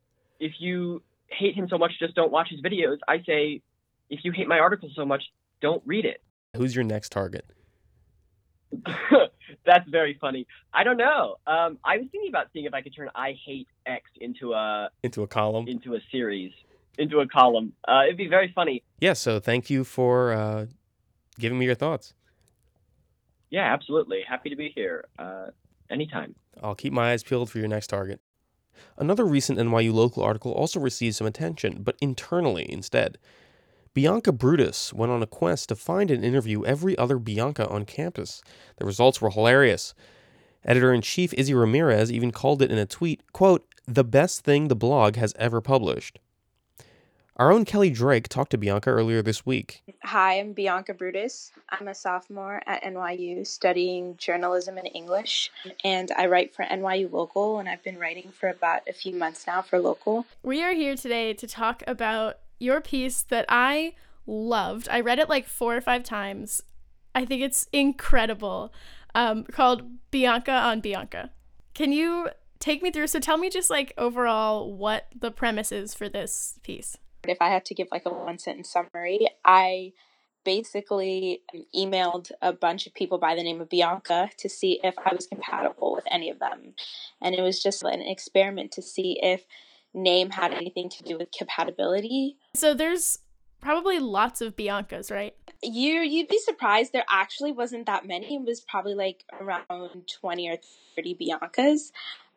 if 0.40 0.52
you 0.58 1.02
hate 1.26 1.54
him 1.54 1.66
so 1.68 1.78
much, 1.78 1.92
just 1.98 2.14
don't 2.14 2.30
watch 2.32 2.48
his 2.50 2.60
videos. 2.60 2.98
I 3.06 3.22
say, 3.26 3.60
if 4.10 4.20
you 4.24 4.32
hate 4.32 4.48
my 4.48 4.58
article 4.58 4.88
so 4.94 5.04
much, 5.04 5.22
don't 5.60 5.82
read 5.86 6.04
it. 6.04 6.22
Who's 6.56 6.74
your 6.74 6.84
next 6.84 7.10
target? 7.10 7.44
That's 9.66 9.88
very 9.88 10.16
funny. 10.20 10.46
I 10.72 10.84
don't 10.84 10.96
know. 10.96 11.36
Um, 11.46 11.78
I 11.84 11.98
was 11.98 12.06
thinking 12.12 12.28
about 12.28 12.46
seeing 12.52 12.64
if 12.66 12.74
I 12.74 12.82
could 12.82 12.94
turn 12.94 13.08
I 13.14 13.34
hate 13.44 13.68
X 13.86 14.04
into 14.20 14.52
a 14.52 14.88
Into 15.02 15.22
a 15.22 15.26
column? 15.26 15.66
into 15.68 15.94
a 15.94 15.98
series, 16.10 16.52
into 16.98 17.20
a 17.20 17.26
column. 17.28 17.72
Uh, 17.86 18.02
it'd 18.04 18.16
be 18.16 18.28
very 18.28 18.52
funny. 18.54 18.82
Yeah, 19.00 19.12
so 19.14 19.40
thank 19.40 19.70
you 19.70 19.84
for 19.84 20.32
uh, 20.32 20.66
giving 21.38 21.58
me 21.58 21.66
your 21.66 21.74
thoughts. 21.74 22.14
Yeah, 23.50 23.72
absolutely. 23.72 24.20
Happy 24.28 24.50
to 24.50 24.56
be 24.56 24.70
here. 24.74 25.06
Uh, 25.18 25.46
anytime. 25.90 26.34
I'll 26.62 26.74
keep 26.74 26.92
my 26.92 27.12
eyes 27.12 27.22
peeled 27.22 27.50
for 27.50 27.58
your 27.58 27.68
next 27.68 27.88
target. 27.88 28.20
Another 28.96 29.24
recent 29.24 29.58
NYU 29.58 29.92
local 29.92 30.22
article 30.22 30.52
also 30.52 30.80
received 30.80 31.16
some 31.16 31.26
attention, 31.26 31.82
but 31.82 31.96
internally 32.00 32.70
instead. 32.70 33.18
Bianca 33.94 34.30
Brutus 34.32 34.92
went 34.92 35.10
on 35.10 35.22
a 35.22 35.26
quest 35.26 35.68
to 35.70 35.76
find 35.76 36.10
and 36.10 36.24
interview 36.24 36.64
every 36.64 36.96
other 36.96 37.18
Bianca 37.18 37.68
on 37.68 37.84
campus. 37.84 38.42
The 38.76 38.86
results 38.86 39.20
were 39.20 39.30
hilarious. 39.30 39.94
Editor 40.64 40.92
in 40.92 41.00
chief 41.00 41.32
Izzy 41.34 41.54
Ramirez 41.54 42.12
even 42.12 42.30
called 42.30 42.62
it 42.62 42.70
in 42.70 42.78
a 42.78 42.86
tweet, 42.86 43.32
quote, 43.32 43.66
the 43.86 44.04
best 44.04 44.44
thing 44.44 44.68
the 44.68 44.76
blog 44.76 45.16
has 45.16 45.34
ever 45.38 45.60
published. 45.60 46.18
Our 47.38 47.52
own 47.52 47.64
Kelly 47.64 47.90
Drake 47.90 48.28
talked 48.28 48.50
to 48.50 48.58
Bianca 48.58 48.90
earlier 48.90 49.22
this 49.22 49.46
week. 49.46 49.84
Hi, 50.02 50.40
I'm 50.40 50.54
Bianca 50.54 50.92
Brutus. 50.92 51.52
I'm 51.70 51.86
a 51.86 51.94
sophomore 51.94 52.60
at 52.66 52.82
NYU 52.82 53.46
studying 53.46 54.16
journalism 54.16 54.76
and 54.76 54.90
English, 54.92 55.52
and 55.84 56.10
I 56.18 56.26
write 56.26 56.52
for 56.52 56.64
NYU 56.64 57.12
Local, 57.12 57.60
and 57.60 57.68
I've 57.68 57.84
been 57.84 57.96
writing 57.96 58.30
for 58.32 58.48
about 58.48 58.82
a 58.88 58.92
few 58.92 59.14
months 59.14 59.46
now 59.46 59.62
for 59.62 59.78
Local. 59.78 60.26
We 60.42 60.64
are 60.64 60.72
here 60.72 60.96
today 60.96 61.32
to 61.34 61.46
talk 61.46 61.84
about 61.86 62.38
your 62.58 62.80
piece 62.80 63.22
that 63.22 63.44
I 63.48 63.94
loved. 64.26 64.88
I 64.90 64.98
read 64.98 65.20
it 65.20 65.28
like 65.28 65.46
four 65.46 65.76
or 65.76 65.80
five 65.80 66.02
times. 66.02 66.60
I 67.14 67.24
think 67.24 67.42
it's 67.42 67.68
incredible. 67.72 68.72
Um, 69.14 69.44
called 69.44 70.10
Bianca 70.10 70.50
on 70.50 70.80
Bianca. 70.80 71.30
Can 71.74 71.92
you 71.92 72.30
take 72.58 72.82
me 72.82 72.90
through? 72.90 73.06
So 73.06 73.20
tell 73.20 73.38
me 73.38 73.48
just 73.48 73.70
like 73.70 73.92
overall 73.96 74.72
what 74.72 75.06
the 75.16 75.30
premise 75.30 75.70
is 75.70 75.94
for 75.94 76.08
this 76.08 76.58
piece. 76.64 76.96
If 77.26 77.38
I 77.40 77.48
had 77.48 77.64
to 77.66 77.74
give 77.74 77.88
like 77.90 78.06
a 78.06 78.10
one 78.10 78.38
sentence 78.38 78.70
summary, 78.70 79.28
I 79.44 79.92
basically 80.44 81.42
emailed 81.76 82.30
a 82.40 82.52
bunch 82.52 82.86
of 82.86 82.94
people 82.94 83.18
by 83.18 83.34
the 83.34 83.42
name 83.42 83.60
of 83.60 83.68
Bianca 83.68 84.30
to 84.38 84.48
see 84.48 84.80
if 84.82 84.94
I 84.98 85.14
was 85.14 85.26
compatible 85.26 85.92
with 85.94 86.04
any 86.10 86.30
of 86.30 86.38
them. 86.38 86.74
And 87.20 87.34
it 87.34 87.42
was 87.42 87.62
just 87.62 87.82
an 87.82 88.00
experiment 88.00 88.72
to 88.72 88.82
see 88.82 89.18
if 89.22 89.44
name 89.92 90.30
had 90.30 90.52
anything 90.54 90.88
to 90.90 91.02
do 91.02 91.18
with 91.18 91.28
compatibility. 91.36 92.36
So 92.54 92.72
there's 92.72 93.18
probably 93.60 93.98
lots 93.98 94.40
of 94.40 94.56
Biancas, 94.56 95.10
right? 95.10 95.34
You 95.62 96.00
you'd 96.00 96.28
be 96.28 96.38
surprised 96.38 96.92
there 96.92 97.04
actually 97.10 97.52
wasn't 97.52 97.86
that 97.86 98.06
many. 98.06 98.36
It 98.36 98.44
was 98.44 98.60
probably 98.60 98.94
like 98.94 99.24
around 99.40 100.08
20 100.20 100.48
or 100.48 100.56
30 100.96 101.16
Biancas. 101.16 101.90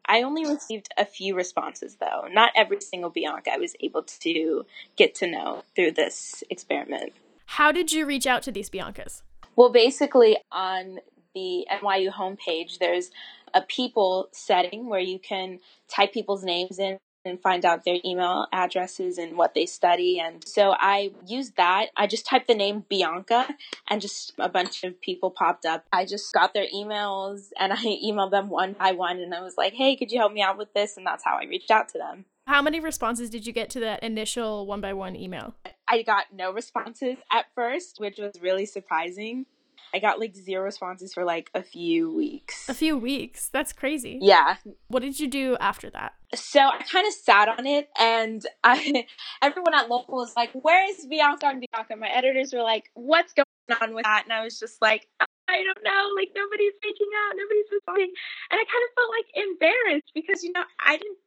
I 0.05 0.24
only 0.24 0.46
received 0.46 0.89
a 0.98 1.05
few 1.05 1.36
responses 1.36 1.96
though. 1.96 2.27
Not 2.31 2.51
every 2.55 2.81
single 2.81 3.10
Bianca 3.10 3.53
I 3.53 3.58
was 3.58 3.75
able 3.79 4.03
to 4.03 4.65
get 4.96 5.15
to 5.15 5.27
know 5.27 5.63
through 5.75 5.91
this 5.91 6.43
experiment. 6.50 7.13
How 7.46 7.72
did 7.72 7.91
you 7.91 8.05
reach 8.05 8.27
out 8.27 8.43
to 8.43 8.51
these 8.51 8.70
Biancas? 8.70 9.22
Well, 9.55 9.72
basically, 9.72 10.38
on 10.51 11.00
the 11.36 11.67
NYU 11.72 12.12
homepage, 12.12 12.79
there's 12.79 13.12
a 13.53 13.62
people 13.62 14.29
setting 14.31 14.88
where 14.88 15.00
you 15.00 15.20
can 15.20 15.60
type 15.88 16.13
people's 16.13 16.43
names 16.43 16.79
in 16.79 16.98
and 17.25 17.41
find 17.41 17.65
out 17.65 17.85
their 17.85 17.99
email 18.03 18.47
addresses 18.51 19.17
and 19.17 19.37
what 19.37 19.53
they 19.53 19.65
study. 19.65 20.19
And 20.19 20.45
so 20.47 20.73
I 20.77 21.11
used 21.25 21.55
that. 21.57 21.87
I 21.95 22.07
just 22.07 22.25
typed 22.25 22.47
the 22.47 22.55
name 22.55 22.85
Bianca 22.89 23.47
and 23.89 24.01
just 24.01 24.33
a 24.39 24.49
bunch 24.49 24.83
of 24.83 24.99
people 25.01 25.31
popped 25.31 25.65
up. 25.65 25.85
I 25.93 26.05
just 26.05 26.33
got 26.33 26.53
their 26.53 26.67
emails 26.73 27.49
and 27.59 27.73
I 27.73 27.75
emailed 28.03 28.31
them 28.31 28.49
one 28.49 28.73
by 28.73 28.91
one 28.91 29.19
and 29.19 29.33
I 29.33 29.41
was 29.41 29.55
like, 29.57 29.73
hey, 29.73 29.95
could 29.95 30.11
you 30.11 30.19
help 30.19 30.33
me 30.33 30.41
out 30.41 30.57
with 30.57 30.73
this? 30.73 30.97
And 30.97 31.05
that's 31.05 31.23
how 31.23 31.37
I 31.37 31.45
reached 31.45 31.71
out 31.71 31.89
to 31.89 31.97
them. 31.97 32.25
How 32.47 32.61
many 32.61 32.79
responses 32.79 33.29
did 33.29 33.45
you 33.45 33.53
get 33.53 33.69
to 33.71 33.79
that 33.81 34.03
initial 34.03 34.65
one 34.65 34.81
by 34.81 34.93
one 34.93 35.15
email? 35.15 35.53
I 35.87 36.01
got 36.01 36.33
no 36.33 36.51
responses 36.51 37.17
at 37.31 37.45
first, 37.53 37.97
which 37.99 38.17
was 38.17 38.33
really 38.41 38.65
surprising. 38.65 39.45
I 39.93 40.00
got 40.00 40.19
like 40.19 40.36
zero 40.36 40.63
responses 40.63 41.13
for 41.13 41.24
like 41.24 41.50
a 41.53 41.62
few 41.62 42.13
weeks. 42.13 42.69
A 42.69 42.74
few 42.74 42.98
weeks? 42.98 43.50
That's 43.50 43.74
crazy. 43.74 44.19
Yeah. 44.21 44.55
What 44.88 45.01
did 45.01 45.19
you 45.19 45.27
do 45.27 45.57
after 45.60 45.89
that? 45.89 46.13
So 46.33 46.62
I 46.62 46.81
kind 46.83 47.05
of 47.05 47.13
sat 47.13 47.50
on 47.50 47.65
it, 47.67 47.89
and 48.00 48.45
I, 48.63 49.05
everyone 49.41 49.74
at 49.74 49.89
local 49.89 50.15
was 50.15 50.33
like, 50.36 50.51
"Where 50.53 50.89
is 50.89 51.05
Bianca 51.05 51.48
and 51.48 51.63
Bianca?" 51.71 51.95
My 51.98 52.07
editors 52.07 52.53
were 52.53 52.63
like, 52.63 52.89
"What's 52.93 53.33
going 53.33 53.45
on 53.81 53.93
with 53.93 54.03
that?" 54.03 54.24
And 54.24 54.33
I 54.33 54.43
was 54.43 54.57
just 54.57 54.81
like, 54.81 55.10
"I 55.19 55.63
don't 55.63 55.83
know. 55.83 56.03
Like 56.15 56.29
nobody's 56.33 56.74
reaching 56.83 57.12
out, 57.27 57.36
nobody's 57.36 57.67
responding," 57.71 58.13
and 58.50 58.60
I 58.60 58.63
kind 58.63 58.83
of 58.88 58.91
felt 58.95 59.12
like 59.12 59.27
embarrassed 59.36 60.12
because 60.15 60.41
you 60.43 60.53
know 60.53 60.63
I 60.79 60.95
didn't 60.95 61.17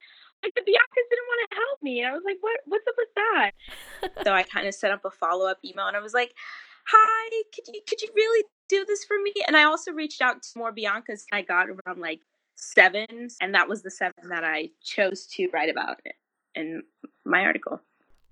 like 0.43 0.55
the 0.55 0.61
Biancas 0.61 1.09
didn't 1.09 1.29
want 1.29 1.51
to 1.51 1.57
help 1.57 1.83
me. 1.83 2.01
And 2.01 2.09
I 2.09 2.13
was 2.13 2.23
like, 2.25 2.37
what 2.41 2.61
what's 2.67 2.87
up 2.87 2.95
with 2.97 3.15
that? 3.17 3.51
so 4.25 4.33
I 4.33 4.43
kind 4.43 4.69
of 4.69 4.75
set 4.75 4.93
up 4.93 5.05
a 5.05 5.11
follow 5.11 5.47
up 5.49 5.59
email 5.65 5.87
and 5.87 5.97
I 5.97 6.01
was 6.01 6.15
like, 6.15 6.35
Hi, 6.87 7.43
could 7.55 7.67
you 7.73 7.81
could 7.89 8.03
you 8.03 8.09
really 8.15 8.45
do 8.69 8.85
this 8.87 9.05
for 9.05 9.17
me? 9.23 9.33
And 9.47 9.57
I 9.57 9.65
also 9.65 9.93
reached 9.93 10.21
out 10.21 10.43
to 10.43 10.59
more 10.59 10.73
Biancas. 10.73 11.25
I 11.33 11.43
got 11.43 11.67
around 11.69 12.01
like 12.01 12.21
seven, 12.57 13.29
and 13.41 13.55
that 13.55 13.69
was 13.69 13.83
the 13.83 13.91
seven 13.91 14.29
that 14.29 14.45
I 14.45 14.71
chose 14.83 15.27
to 15.35 15.49
write 15.53 15.71
about 15.71 16.01
in 16.55 16.83
my 17.25 17.41
article. 17.41 17.81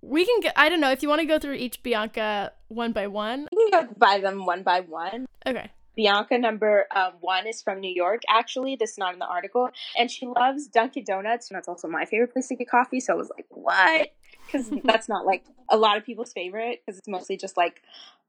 We 0.01 0.27
can 0.27 0.41
get, 0.41 0.53
I 0.57 0.69
don't 0.69 0.81
know, 0.81 0.91
if 0.91 1.03
you 1.03 1.09
want 1.09 1.21
to 1.21 1.27
go 1.27 1.39
through 1.39 1.55
each 1.55 1.83
Bianca 1.83 2.53
one 2.69 2.93
by 2.93 3.07
one. 3.07 3.49
We 3.55 3.71
can 3.71 3.87
go 3.87 3.95
by 3.97 4.19
them 4.19 4.47
one 4.47 4.65
by 4.65 4.81
one. 4.81 5.27
Okay. 5.47 5.71
Bianca 5.95 6.39
number 6.39 6.87
um, 6.95 7.13
one 7.21 7.47
is 7.47 7.63
from 7.63 7.81
New 7.81 7.93
York, 7.93 8.23
actually. 8.29 8.77
This 8.77 8.93
is 8.93 8.99
not 8.99 9.13
in 9.13 9.19
the 9.19 9.27
article. 9.27 9.71
And 9.97 10.11
she 10.11 10.27
loves 10.27 10.67
Dunkin' 10.67 11.05
Donuts, 11.05 11.51
and 11.51 11.57
that's 11.57 11.69
also 11.69 11.87
my 11.87 12.05
favorite 12.05 12.33
place 12.33 12.49
to 12.49 12.57
get 12.57 12.69
coffee. 12.69 12.99
So 12.99 13.13
I 13.13 13.17
was 13.17 13.31
like, 13.31 13.47
what? 13.51 14.09
Because 14.47 14.71
that's 14.85 15.09
not 15.09 15.27
like 15.27 15.45
a 15.71 15.77
lot 15.77 15.99
of 15.99 16.05
people's 16.05 16.33
favorite, 16.33 16.81
because 16.85 16.99
it's 16.99 17.09
mostly 17.09 17.37
just 17.37 17.57
like 17.57 17.83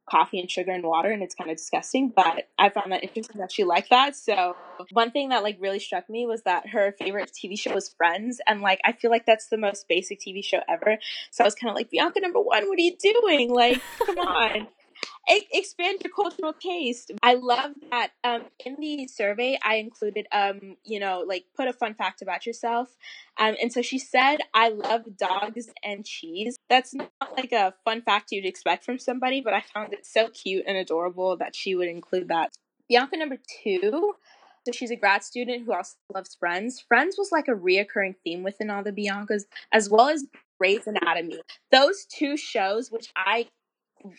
coffee 0.09 0.39
and 0.39 0.51
sugar 0.51 0.71
and 0.71 0.83
water 0.83 1.09
and 1.09 1.23
it's 1.23 1.35
kind 1.35 1.49
of 1.49 1.57
disgusting 1.57 2.11
but 2.13 2.49
i 2.59 2.69
found 2.69 2.91
that 2.91 3.03
interesting 3.03 3.39
that 3.39 3.51
she 3.51 3.63
liked 3.63 3.89
that 3.89 4.15
so 4.15 4.55
one 4.91 5.11
thing 5.11 5.29
that 5.29 5.43
like 5.43 5.57
really 5.61 5.79
struck 5.79 6.09
me 6.09 6.25
was 6.25 6.41
that 6.43 6.67
her 6.67 6.93
favorite 6.99 7.31
tv 7.31 7.57
show 7.57 7.73
was 7.73 7.89
friends 7.89 8.41
and 8.47 8.61
like 8.61 8.79
i 8.83 8.91
feel 8.91 9.09
like 9.09 9.25
that's 9.25 9.47
the 9.47 9.57
most 9.57 9.87
basic 9.87 10.19
tv 10.19 10.43
show 10.43 10.59
ever 10.67 10.97
so 11.31 11.43
i 11.43 11.47
was 11.47 11.55
kind 11.55 11.69
of 11.69 11.75
like 11.75 11.89
bianca 11.89 12.19
number 12.19 12.39
one 12.39 12.67
what 12.67 12.77
are 12.77 12.81
you 12.81 12.95
doing? 12.97 13.53
Like 13.53 13.81
come 14.05 14.17
on 14.19 14.67
expand 15.27 16.01
your 16.03 16.13
cultural 16.13 16.53
taste. 16.53 17.11
I 17.21 17.35
love 17.35 17.71
that 17.91 18.11
um, 18.23 18.43
in 18.65 18.75
the 18.79 19.07
survey 19.07 19.57
I 19.63 19.75
included, 19.75 20.27
um, 20.31 20.77
you 20.83 20.99
know, 20.99 21.23
like 21.27 21.45
put 21.55 21.67
a 21.67 21.73
fun 21.73 21.93
fact 21.93 22.21
about 22.21 22.45
yourself. 22.45 22.95
Um, 23.37 23.55
and 23.61 23.71
so 23.71 23.81
she 23.81 23.99
said, 23.99 24.37
I 24.53 24.69
love 24.69 25.17
dogs 25.17 25.69
and 25.83 26.05
cheese. 26.05 26.57
That's 26.69 26.93
not 26.93 27.11
like 27.37 27.51
a 27.51 27.73
fun 27.85 28.01
fact 28.01 28.31
you'd 28.31 28.45
expect 28.45 28.83
from 28.83 28.99
somebody, 28.99 29.41
but 29.41 29.53
I 29.53 29.61
found 29.61 29.93
it 29.93 30.05
so 30.05 30.29
cute 30.29 30.65
and 30.67 30.77
adorable 30.77 31.37
that 31.37 31.55
she 31.55 31.75
would 31.75 31.87
include 31.87 32.27
that. 32.27 32.53
Bianca 32.89 33.17
number 33.17 33.37
two. 33.63 34.15
So 34.65 34.71
she's 34.71 34.91
a 34.91 34.95
grad 34.95 35.23
student 35.23 35.65
who 35.65 35.73
also 35.73 35.95
loves 36.13 36.35
Friends. 36.35 36.79
Friends 36.79 37.17
was 37.17 37.33
like 37.33 37.49
a 37.49 37.51
reoccurring 37.51 38.15
theme 38.23 38.43
within 38.43 38.69
all 38.69 38.81
the 38.81 38.93
Biancas, 38.93 39.43
as 39.73 39.89
well 39.89 40.07
as 40.07 40.25
Grey's 40.57 40.87
Anatomy. 40.87 41.41
Those 41.69 42.05
two 42.05 42.37
shows, 42.37 42.89
which 42.89 43.11
I 43.15 43.47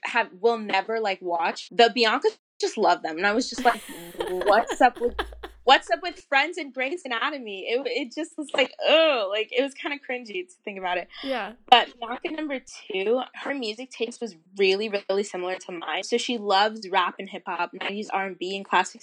have 0.05 0.29
will 0.41 0.59
never 0.59 1.01
like 1.01 1.21
watch. 1.21 1.69
The 1.71 1.91
Bianca 1.95 2.29
just 2.61 2.77
love 2.77 3.03
them, 3.03 3.17
and 3.17 3.27
I 3.27 3.33
was 3.33 3.49
just 3.49 3.65
like, 3.65 3.81
"What's 4.29 4.81
up 4.81 5.01
with 5.01 5.15
what's 5.65 5.91
up 5.91 6.01
with 6.03 6.21
Friends 6.29 6.59
and 6.59 6.73
Grey's 6.73 7.03
Anatomy?" 7.05 7.67
It 7.69 7.87
it 7.87 8.15
just 8.15 8.37
was 8.39 8.49
like, 8.55 8.73
oh, 8.87 9.29
like 9.31 9.51
it 9.57 9.63
was 9.63 9.75
kind 9.75 9.95
of 9.95 10.01
cringy 10.09 10.47
to 10.47 10.55
think 10.65 10.79
about 10.79 10.99
it. 10.99 11.09
Yeah. 11.23 11.53
But 11.71 11.89
Bianca 12.01 12.31
number 12.31 12.61
two, 12.61 13.21
her 13.35 13.55
music 13.55 13.91
taste 13.91 14.21
was 14.21 14.37
really 14.59 14.93
really 15.09 15.25
similar 15.25 15.57
to 15.57 15.73
mine. 15.73 16.05
So 16.05 16.19
she 16.19 16.39
loves 16.39 16.89
rap 16.89 17.17
and 17.19 17.29
hip 17.29 17.45
hop, 17.47 17.73
nineties 17.73 18.11
R 18.11 18.27
and 18.27 18.39
B, 18.39 18.57
and 18.57 18.65
classic 18.65 19.03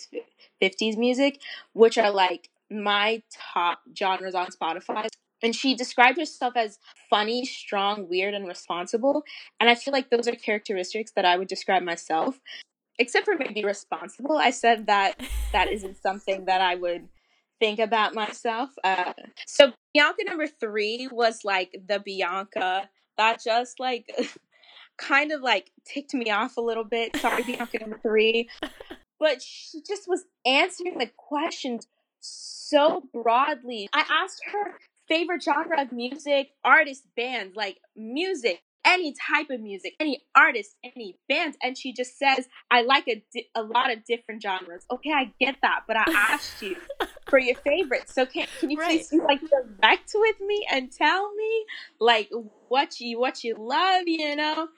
fifties 0.59 0.97
music, 0.97 1.41
which 1.73 1.97
are 1.97 2.11
like 2.11 2.49
my 2.69 3.21
top 3.53 3.81
genres 3.97 4.35
on 4.35 4.47
Spotify. 4.47 5.07
And 5.43 5.55
she 5.55 5.75
described 5.75 6.17
herself 6.17 6.53
as 6.55 6.79
funny, 7.09 7.45
strong, 7.45 8.07
weird, 8.09 8.33
and 8.33 8.47
responsible. 8.47 9.23
And 9.59 9.69
I 9.69 9.75
feel 9.75 9.91
like 9.91 10.09
those 10.09 10.27
are 10.27 10.35
characteristics 10.35 11.11
that 11.15 11.25
I 11.25 11.37
would 11.37 11.47
describe 11.47 11.83
myself. 11.83 12.39
Except 12.99 13.25
for 13.25 13.35
maybe 13.37 13.63
responsible. 13.63 14.37
I 14.37 14.51
said 14.51 14.85
that 14.87 15.19
that 15.53 15.71
isn't 15.71 15.97
something 16.01 16.45
that 16.45 16.61
I 16.61 16.75
would 16.75 17.07
think 17.59 17.79
about 17.79 18.13
myself. 18.13 18.69
Uh, 18.83 19.13
so 19.47 19.71
Bianca 19.93 20.23
number 20.25 20.47
three 20.47 21.07
was 21.11 21.41
like 21.43 21.75
the 21.87 21.99
Bianca 21.99 22.89
that 23.17 23.41
just 23.43 23.79
like 23.79 24.07
kind 24.97 25.31
of 25.31 25.41
like 25.41 25.71
ticked 25.85 26.13
me 26.13 26.29
off 26.29 26.57
a 26.57 26.61
little 26.61 26.83
bit. 26.83 27.15
Sorry, 27.17 27.43
Bianca 27.43 27.79
number 27.79 27.99
three. 28.03 28.49
But 29.19 29.41
she 29.41 29.81
just 29.87 30.07
was 30.07 30.25
answering 30.45 30.97
the 30.97 31.11
questions 31.15 31.87
so 32.19 33.03
broadly. 33.13 33.87
I 33.93 34.03
asked 34.09 34.41
her 34.51 34.79
favorite 35.11 35.43
genre 35.43 35.81
of 35.81 35.91
music, 35.91 36.51
artist, 36.63 37.03
bands, 37.17 37.55
like 37.55 37.79
music, 37.97 38.61
any 38.85 39.13
type 39.13 39.49
of 39.49 39.59
music, 39.59 39.93
any 39.99 40.23
artist, 40.35 40.75
any 40.83 41.17
band, 41.27 41.55
and 41.61 41.77
she 41.77 41.91
just 41.91 42.17
says, 42.17 42.47
"I 42.71 42.81
like 42.83 43.07
a, 43.07 43.21
di- 43.33 43.49
a 43.53 43.61
lot 43.61 43.91
of 43.91 44.05
different 44.05 44.41
genres." 44.41 44.85
Okay, 44.89 45.11
I 45.11 45.33
get 45.39 45.57
that, 45.61 45.81
but 45.87 45.97
I 45.97 46.05
asked 46.15 46.61
you 46.61 46.77
for 47.27 47.37
your 47.37 47.55
favorite, 47.57 48.09
so 48.09 48.25
can 48.25 48.47
can 48.59 48.69
you 48.69 48.79
right. 48.79 49.05
please 49.09 49.13
like 49.13 49.41
direct 49.41 50.11
with 50.15 50.39
me 50.39 50.65
and 50.71 50.91
tell 50.91 51.33
me 51.35 51.65
like 51.99 52.29
what 52.69 52.99
you 53.01 53.19
what 53.19 53.43
you 53.43 53.55
love, 53.57 54.03
you 54.07 54.35
know? 54.35 54.69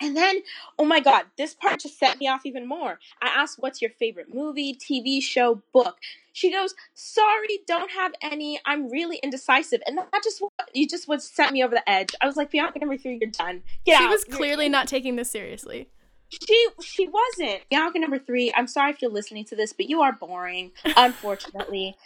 And 0.00 0.16
then, 0.16 0.42
oh 0.78 0.84
my 0.84 1.00
God, 1.00 1.24
this 1.36 1.54
part 1.54 1.80
just 1.80 1.98
set 1.98 2.20
me 2.20 2.28
off 2.28 2.46
even 2.46 2.68
more. 2.68 2.98
I 3.20 3.28
asked, 3.28 3.58
What's 3.58 3.82
your 3.82 3.90
favorite 3.90 4.32
movie, 4.32 4.74
TV 4.74 5.20
show, 5.20 5.62
book? 5.72 5.96
She 6.32 6.52
goes, 6.52 6.74
Sorry, 6.94 7.60
don't 7.66 7.90
have 7.90 8.12
any. 8.22 8.60
I'm 8.64 8.90
really 8.90 9.16
indecisive. 9.16 9.80
And 9.86 9.98
that 9.98 10.22
just, 10.22 10.42
you 10.72 10.86
just 10.86 11.08
would 11.08 11.20
set 11.20 11.52
me 11.52 11.64
over 11.64 11.74
the 11.74 11.88
edge. 11.90 12.10
I 12.20 12.26
was 12.26 12.36
like, 12.36 12.50
Bianca 12.50 12.78
number 12.78 12.96
three, 12.96 13.18
you're 13.20 13.30
done. 13.30 13.62
Get 13.84 13.98
she 13.98 14.04
out. 14.04 14.08
She 14.08 14.14
was 14.14 14.24
clearly 14.24 14.68
not 14.68 14.86
taking 14.86 15.16
this 15.16 15.30
seriously. 15.30 15.88
She 16.28 16.68
she 16.82 17.08
wasn't. 17.08 17.62
Bianca 17.70 17.98
number 17.98 18.18
three, 18.18 18.52
I'm 18.54 18.66
sorry 18.66 18.92
if 18.92 19.00
you're 19.00 19.10
listening 19.10 19.46
to 19.46 19.56
this, 19.56 19.72
but 19.72 19.88
you 19.88 20.02
are 20.02 20.12
boring, 20.12 20.72
unfortunately. 20.96 21.96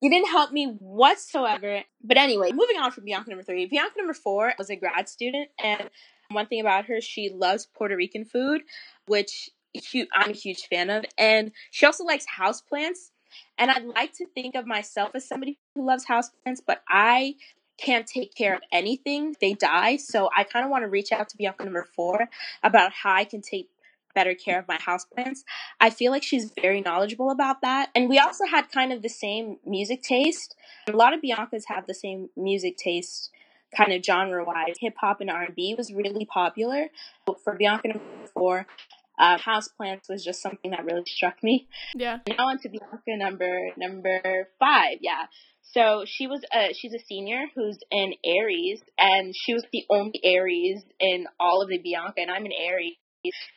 You 0.00 0.10
didn't 0.10 0.30
help 0.30 0.50
me 0.50 0.66
whatsoever. 0.66 1.82
But 2.02 2.16
anyway, 2.16 2.50
moving 2.50 2.76
on 2.76 2.90
from 2.90 3.04
Bianca 3.04 3.30
number 3.30 3.44
three. 3.44 3.66
Bianca 3.66 3.94
number 3.96 4.14
four 4.14 4.52
was 4.58 4.68
a 4.68 4.74
grad 4.74 5.08
student, 5.08 5.50
and 5.62 5.90
one 6.34 6.46
thing 6.46 6.60
about 6.60 6.86
her, 6.86 7.00
she 7.00 7.30
loves 7.30 7.66
Puerto 7.66 7.96
Rican 7.96 8.24
food, 8.24 8.62
which 9.06 9.50
I'm 10.14 10.30
a 10.30 10.34
huge 10.34 10.66
fan 10.68 10.90
of. 10.90 11.04
And 11.18 11.52
she 11.70 11.86
also 11.86 12.04
likes 12.04 12.26
houseplants. 12.38 13.10
And 13.56 13.70
I'd 13.70 13.84
like 13.84 14.12
to 14.14 14.26
think 14.26 14.54
of 14.54 14.66
myself 14.66 15.12
as 15.14 15.26
somebody 15.26 15.58
who 15.74 15.86
loves 15.86 16.04
houseplants, 16.04 16.60
but 16.66 16.82
I 16.88 17.36
can't 17.78 18.06
take 18.06 18.34
care 18.34 18.54
of 18.54 18.60
anything. 18.70 19.34
They 19.40 19.54
die. 19.54 19.96
So 19.96 20.28
I 20.36 20.44
kind 20.44 20.64
of 20.64 20.70
want 20.70 20.84
to 20.84 20.88
reach 20.88 21.12
out 21.12 21.28
to 21.30 21.36
Bianca 21.36 21.64
number 21.64 21.86
four 21.96 22.28
about 22.62 22.92
how 22.92 23.14
I 23.14 23.24
can 23.24 23.40
take 23.40 23.70
better 24.14 24.34
care 24.34 24.58
of 24.58 24.68
my 24.68 24.76
houseplants. 24.76 25.38
I 25.80 25.88
feel 25.88 26.12
like 26.12 26.22
she's 26.22 26.52
very 26.60 26.82
knowledgeable 26.82 27.30
about 27.30 27.62
that. 27.62 27.88
And 27.94 28.10
we 28.10 28.18
also 28.18 28.44
had 28.44 28.70
kind 28.70 28.92
of 28.92 29.00
the 29.00 29.08
same 29.08 29.56
music 29.64 30.02
taste. 30.02 30.54
A 30.86 30.92
lot 30.92 31.14
of 31.14 31.22
Biancas 31.22 31.64
have 31.68 31.86
the 31.86 31.94
same 31.94 32.28
music 32.36 32.76
taste 32.76 33.30
kind 33.76 33.92
of 33.92 34.04
genre 34.04 34.44
wise. 34.44 34.76
Hip 34.80 34.94
hop 35.00 35.20
and 35.20 35.30
R 35.30 35.44
and 35.44 35.54
B 35.54 35.74
was 35.76 35.92
really 35.92 36.26
popular. 36.26 36.88
For 37.44 37.56
Bianca 37.56 37.88
number 37.88 38.04
four, 38.34 38.66
uh, 39.18 39.38
Houseplants 39.38 40.08
was 40.08 40.24
just 40.24 40.42
something 40.42 40.70
that 40.70 40.84
really 40.84 41.04
struck 41.06 41.42
me. 41.42 41.68
Yeah. 41.94 42.18
Now 42.28 42.48
on 42.48 42.58
to 42.60 42.68
Bianca 42.68 43.16
number 43.16 43.70
number 43.76 44.48
five. 44.58 44.98
Yeah. 45.00 45.26
So 45.62 46.04
she 46.06 46.26
was 46.26 46.42
a 46.52 46.74
she's 46.74 46.92
a 46.92 46.98
senior 46.98 47.44
who's 47.54 47.78
in 47.90 48.12
Aries, 48.24 48.82
and 48.98 49.34
she 49.34 49.54
was 49.54 49.64
the 49.72 49.84
only 49.88 50.20
Aries 50.22 50.82
in 51.00 51.26
all 51.40 51.62
of 51.62 51.68
the 51.68 51.78
Bianca, 51.78 52.20
and 52.20 52.30
I'm 52.30 52.44
an 52.44 52.52
Aries. 52.52 52.96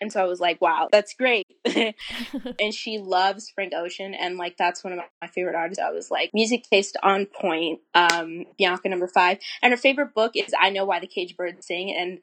And 0.01 0.11
so 0.11 0.21
I 0.21 0.25
was 0.25 0.39
like, 0.39 0.61
wow, 0.61 0.89
that's 0.91 1.13
great. 1.13 1.45
and 1.65 2.73
she 2.73 2.97
loves 2.97 3.49
Frank 3.49 3.73
Ocean. 3.73 4.13
And 4.13 4.37
like, 4.37 4.57
that's 4.57 4.83
one 4.83 4.93
of 4.93 4.99
my 5.21 5.27
favorite 5.27 5.55
artists. 5.55 5.83
I 5.83 5.91
was 5.91 6.11
like, 6.11 6.31
music 6.33 6.63
taste 6.69 6.97
on 7.03 7.25
point. 7.25 7.79
Um, 7.93 8.45
Bianca 8.57 8.89
number 8.89 9.07
five. 9.07 9.39
And 9.61 9.71
her 9.71 9.77
favorite 9.77 10.13
book 10.13 10.33
is 10.35 10.53
I 10.59 10.69
Know 10.69 10.85
Why 10.85 10.99
the 10.99 11.07
Cage 11.07 11.35
Birds 11.35 11.65
Sing. 11.65 11.93
And 11.95 12.19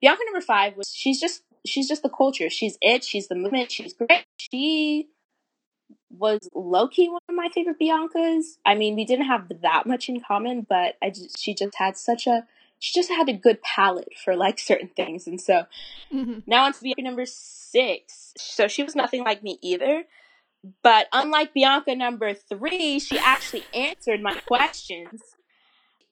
Bianca 0.00 0.22
number 0.26 0.40
five 0.40 0.76
was, 0.76 0.88
she's 0.88 1.20
just, 1.20 1.42
she's 1.64 1.88
just 1.88 2.02
the 2.02 2.10
culture. 2.10 2.50
She's 2.50 2.78
it. 2.80 3.04
She's 3.04 3.28
the 3.28 3.34
movement. 3.34 3.72
She's 3.72 3.92
great. 3.92 4.24
She 4.36 5.08
was 6.10 6.48
low 6.54 6.88
key 6.88 7.08
one 7.08 7.20
of 7.28 7.34
my 7.34 7.48
favorite 7.48 7.78
Biancas. 7.80 8.58
I 8.64 8.74
mean, 8.74 8.96
we 8.96 9.04
didn't 9.04 9.26
have 9.26 9.50
that 9.62 9.86
much 9.86 10.08
in 10.08 10.20
common, 10.20 10.66
but 10.68 10.94
I 11.02 11.10
just, 11.10 11.38
she 11.38 11.54
just 11.54 11.74
had 11.76 11.96
such 11.96 12.26
a, 12.26 12.46
she 12.78 12.98
just 12.98 13.10
had 13.10 13.28
a 13.28 13.32
good 13.32 13.62
palette 13.62 14.12
for 14.22 14.36
like 14.36 14.58
certain 14.58 14.88
things. 14.88 15.26
And 15.26 15.40
so 15.40 15.64
mm-hmm. 16.12 16.40
now 16.46 16.64
on 16.64 16.72
to 16.72 16.82
Bianca 16.82 17.02
number 17.02 17.24
six. 17.26 18.32
So 18.36 18.68
she 18.68 18.82
was 18.82 18.94
nothing 18.94 19.24
like 19.24 19.42
me 19.42 19.58
either. 19.62 20.04
But 20.82 21.06
unlike 21.12 21.54
Bianca 21.54 21.94
number 21.94 22.34
three, 22.34 22.98
she 22.98 23.18
actually 23.18 23.64
answered 23.74 24.20
my 24.20 24.34
questions. 24.46 25.20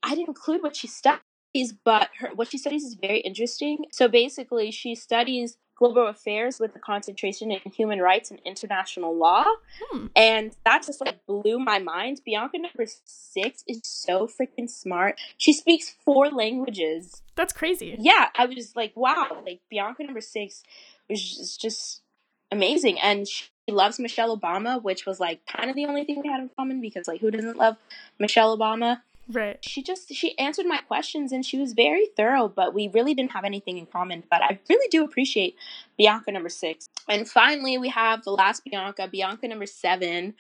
I 0.03 0.11
didn't 0.11 0.29
include 0.29 0.63
what 0.63 0.77
she 0.77 0.87
studies, 0.87 1.73
but 1.85 2.11
her, 2.19 2.31
what 2.35 2.51
she 2.51 2.59
studies 2.59 2.85
is 2.85 2.95
very 2.95 3.21
interesting. 3.21 3.87
So 3.93 4.07
basically, 4.09 4.71
she 4.71 4.95
studies 4.95 5.57
global 5.77 6.07
affairs 6.07 6.61
with 6.61 6.75
a 6.77 6.79
concentration 6.79 7.51
in 7.51 7.59
human 7.73 8.01
rights 8.01 8.31
and 8.31 8.41
international 8.45 9.17
law. 9.17 9.45
Hmm. 9.91 10.07
And 10.15 10.57
that 10.65 10.85
just 10.85 11.01
like 11.01 11.25
blew 11.27 11.59
my 11.59 11.79
mind. 11.79 12.21
Bianca 12.25 12.59
number 12.59 12.87
six 13.05 13.65
is 13.67 13.81
so 13.85 14.27
freaking 14.27 14.71
smart. 14.71 15.19
She 15.37 15.53
speaks 15.53 15.95
four 16.05 16.31
languages. 16.31 17.23
That's 17.35 17.53
crazy. 17.53 17.97
Yeah, 17.99 18.29
I 18.37 18.47
was 18.47 18.75
like, 18.77 18.93
wow, 18.95 19.43
like 19.45 19.61
Bianca 19.71 20.05
number 20.05 20.21
six 20.21 20.63
was 21.09 21.37
just, 21.37 21.61
just 21.61 22.03
amazing. 22.51 23.01
And 23.01 23.27
she 23.27 23.47
loves 23.69 23.99
Michelle 23.99 24.37
Obama, 24.37 24.83
which 24.83 25.07
was 25.07 25.21
like 25.21 25.45
kind 25.47 25.71
of 25.71 25.77
the 25.77 25.87
only 25.87 26.05
thing 26.05 26.21
we 26.23 26.29
had 26.29 26.41
in 26.41 26.51
common 26.57 26.81
because 26.81 27.09
like 27.09 27.21
who 27.21 27.31
doesn't 27.31 27.57
love 27.57 27.77
Michelle 28.19 28.57
Obama? 28.57 29.01
Right. 29.29 29.59
She 29.65 29.83
just 29.83 30.13
she 30.15 30.39
answered 30.39 30.67
my 30.67 30.79
questions 30.79 31.33
and 31.33 31.45
she 31.45 31.59
was 31.59 31.73
very 31.73 32.09
thorough, 32.17 32.49
but 32.49 32.75
we 32.75 32.89
really 32.89 33.15
didn't 33.15 33.33
have 33.33 33.45
anything 33.45 33.79
in 33.79 33.87
common. 33.87 34.25
But 34.31 34.43
I 34.43 34.59
really 34.69 34.89
do 34.91 35.05
appreciate 35.05 35.57
Bianca 35.97 36.31
number 36.33 36.51
six. 36.51 36.89
And 37.09 37.29
finally 37.29 37.79
we 37.79 37.89
have 37.89 38.25
the 38.25 38.33
last 38.33 38.65
Bianca, 38.65 39.09
Bianca 39.09 39.49
number 39.49 39.67
seven, 39.67 40.35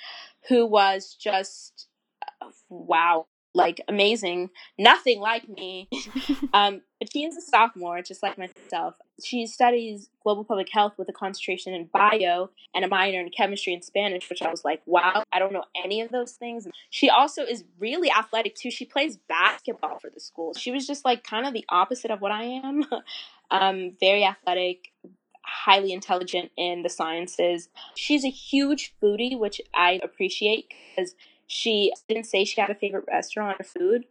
who 0.48 0.66
was 0.66 1.14
just 1.14 1.88
uh, 2.42 2.50
wow 2.68 3.26
like 3.54 3.80
amazing, 3.88 4.50
nothing 4.78 5.20
like 5.20 5.48
me. 5.48 5.88
um, 6.52 6.82
but 6.98 7.12
she 7.12 7.24
is 7.24 7.36
a 7.36 7.40
sophomore, 7.40 8.02
just 8.02 8.22
like 8.22 8.36
myself. 8.36 8.94
She 9.22 9.46
studies 9.46 10.10
global 10.22 10.44
public 10.44 10.68
health 10.72 10.94
with 10.98 11.08
a 11.08 11.12
concentration 11.12 11.72
in 11.72 11.88
bio 11.92 12.50
and 12.74 12.84
a 12.84 12.88
minor 12.88 13.20
in 13.20 13.30
chemistry 13.30 13.72
and 13.72 13.84
Spanish, 13.84 14.28
which 14.28 14.42
I 14.42 14.50
was 14.50 14.64
like, 14.64 14.82
wow, 14.86 15.22
I 15.32 15.38
don't 15.38 15.52
know 15.52 15.64
any 15.82 16.00
of 16.00 16.10
those 16.10 16.32
things. 16.32 16.66
She 16.90 17.08
also 17.08 17.42
is 17.42 17.64
really 17.78 18.10
athletic 18.10 18.56
too. 18.56 18.70
She 18.70 18.84
plays 18.84 19.18
basketball 19.28 20.00
for 20.00 20.10
the 20.10 20.20
school. 20.20 20.54
She 20.54 20.72
was 20.72 20.86
just 20.86 21.04
like 21.04 21.22
kind 21.22 21.46
of 21.46 21.52
the 21.52 21.64
opposite 21.68 22.10
of 22.10 22.20
what 22.20 22.32
I 22.32 22.44
am. 22.44 22.84
um, 23.52 23.96
very 24.00 24.24
athletic, 24.24 24.92
highly 25.42 25.92
intelligent 25.92 26.50
in 26.56 26.82
the 26.82 26.88
sciences. 26.88 27.68
She's 27.94 28.24
a 28.24 28.30
huge 28.30 28.94
foodie, 29.00 29.38
which 29.38 29.60
I 29.74 30.00
appreciate 30.02 30.72
because 30.96 31.14
she 31.46 31.92
didn't 32.08 32.24
say 32.24 32.44
she 32.44 32.60
had 32.60 32.70
a 32.70 32.74
favorite 32.74 33.04
restaurant 33.08 33.60
or 33.60 33.64
food, 33.64 34.06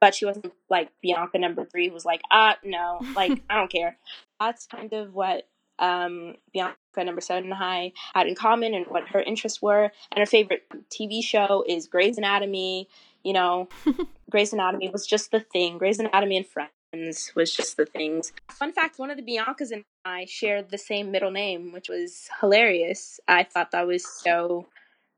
but 0.00 0.14
she 0.14 0.24
wasn't 0.24 0.52
like 0.68 0.90
Bianca 1.02 1.38
number 1.38 1.64
three, 1.64 1.90
was 1.90 2.04
like, 2.04 2.22
ah, 2.30 2.56
no, 2.64 3.00
like, 3.14 3.42
I 3.50 3.56
don't 3.56 3.70
care. 3.70 3.96
That's 4.40 4.66
kind 4.66 4.92
of 4.92 5.14
what 5.14 5.48
um, 5.78 6.36
Bianca 6.52 6.76
number 7.04 7.20
seven 7.20 7.44
and 7.44 7.54
I 7.54 7.92
had 8.14 8.26
in 8.26 8.34
common 8.34 8.74
and 8.74 8.86
what 8.86 9.08
her 9.08 9.20
interests 9.20 9.60
were. 9.60 9.90
And 10.12 10.18
her 10.18 10.26
favorite 10.26 10.64
TV 10.90 11.22
show 11.22 11.64
is 11.66 11.86
Grey's 11.86 12.18
Anatomy. 12.18 12.88
You 13.22 13.32
know, 13.32 13.68
Grey's 14.30 14.52
Anatomy 14.52 14.88
was 14.88 15.06
just 15.06 15.30
the 15.30 15.40
thing. 15.40 15.78
Grey's 15.78 15.98
Anatomy 15.98 16.36
and 16.36 16.46
Friends 16.46 17.32
was 17.34 17.54
just 17.54 17.76
the 17.76 17.86
things. 17.86 18.32
Fun 18.50 18.72
fact 18.72 18.98
one 18.98 19.10
of 19.10 19.16
the 19.16 19.22
Biancas 19.22 19.72
and 19.72 19.84
I 20.04 20.26
shared 20.26 20.70
the 20.70 20.78
same 20.78 21.10
middle 21.10 21.30
name, 21.30 21.72
which 21.72 21.88
was 21.88 22.28
hilarious. 22.40 23.20
I 23.28 23.42
thought 23.42 23.72
that 23.72 23.86
was 23.86 24.06
so 24.06 24.66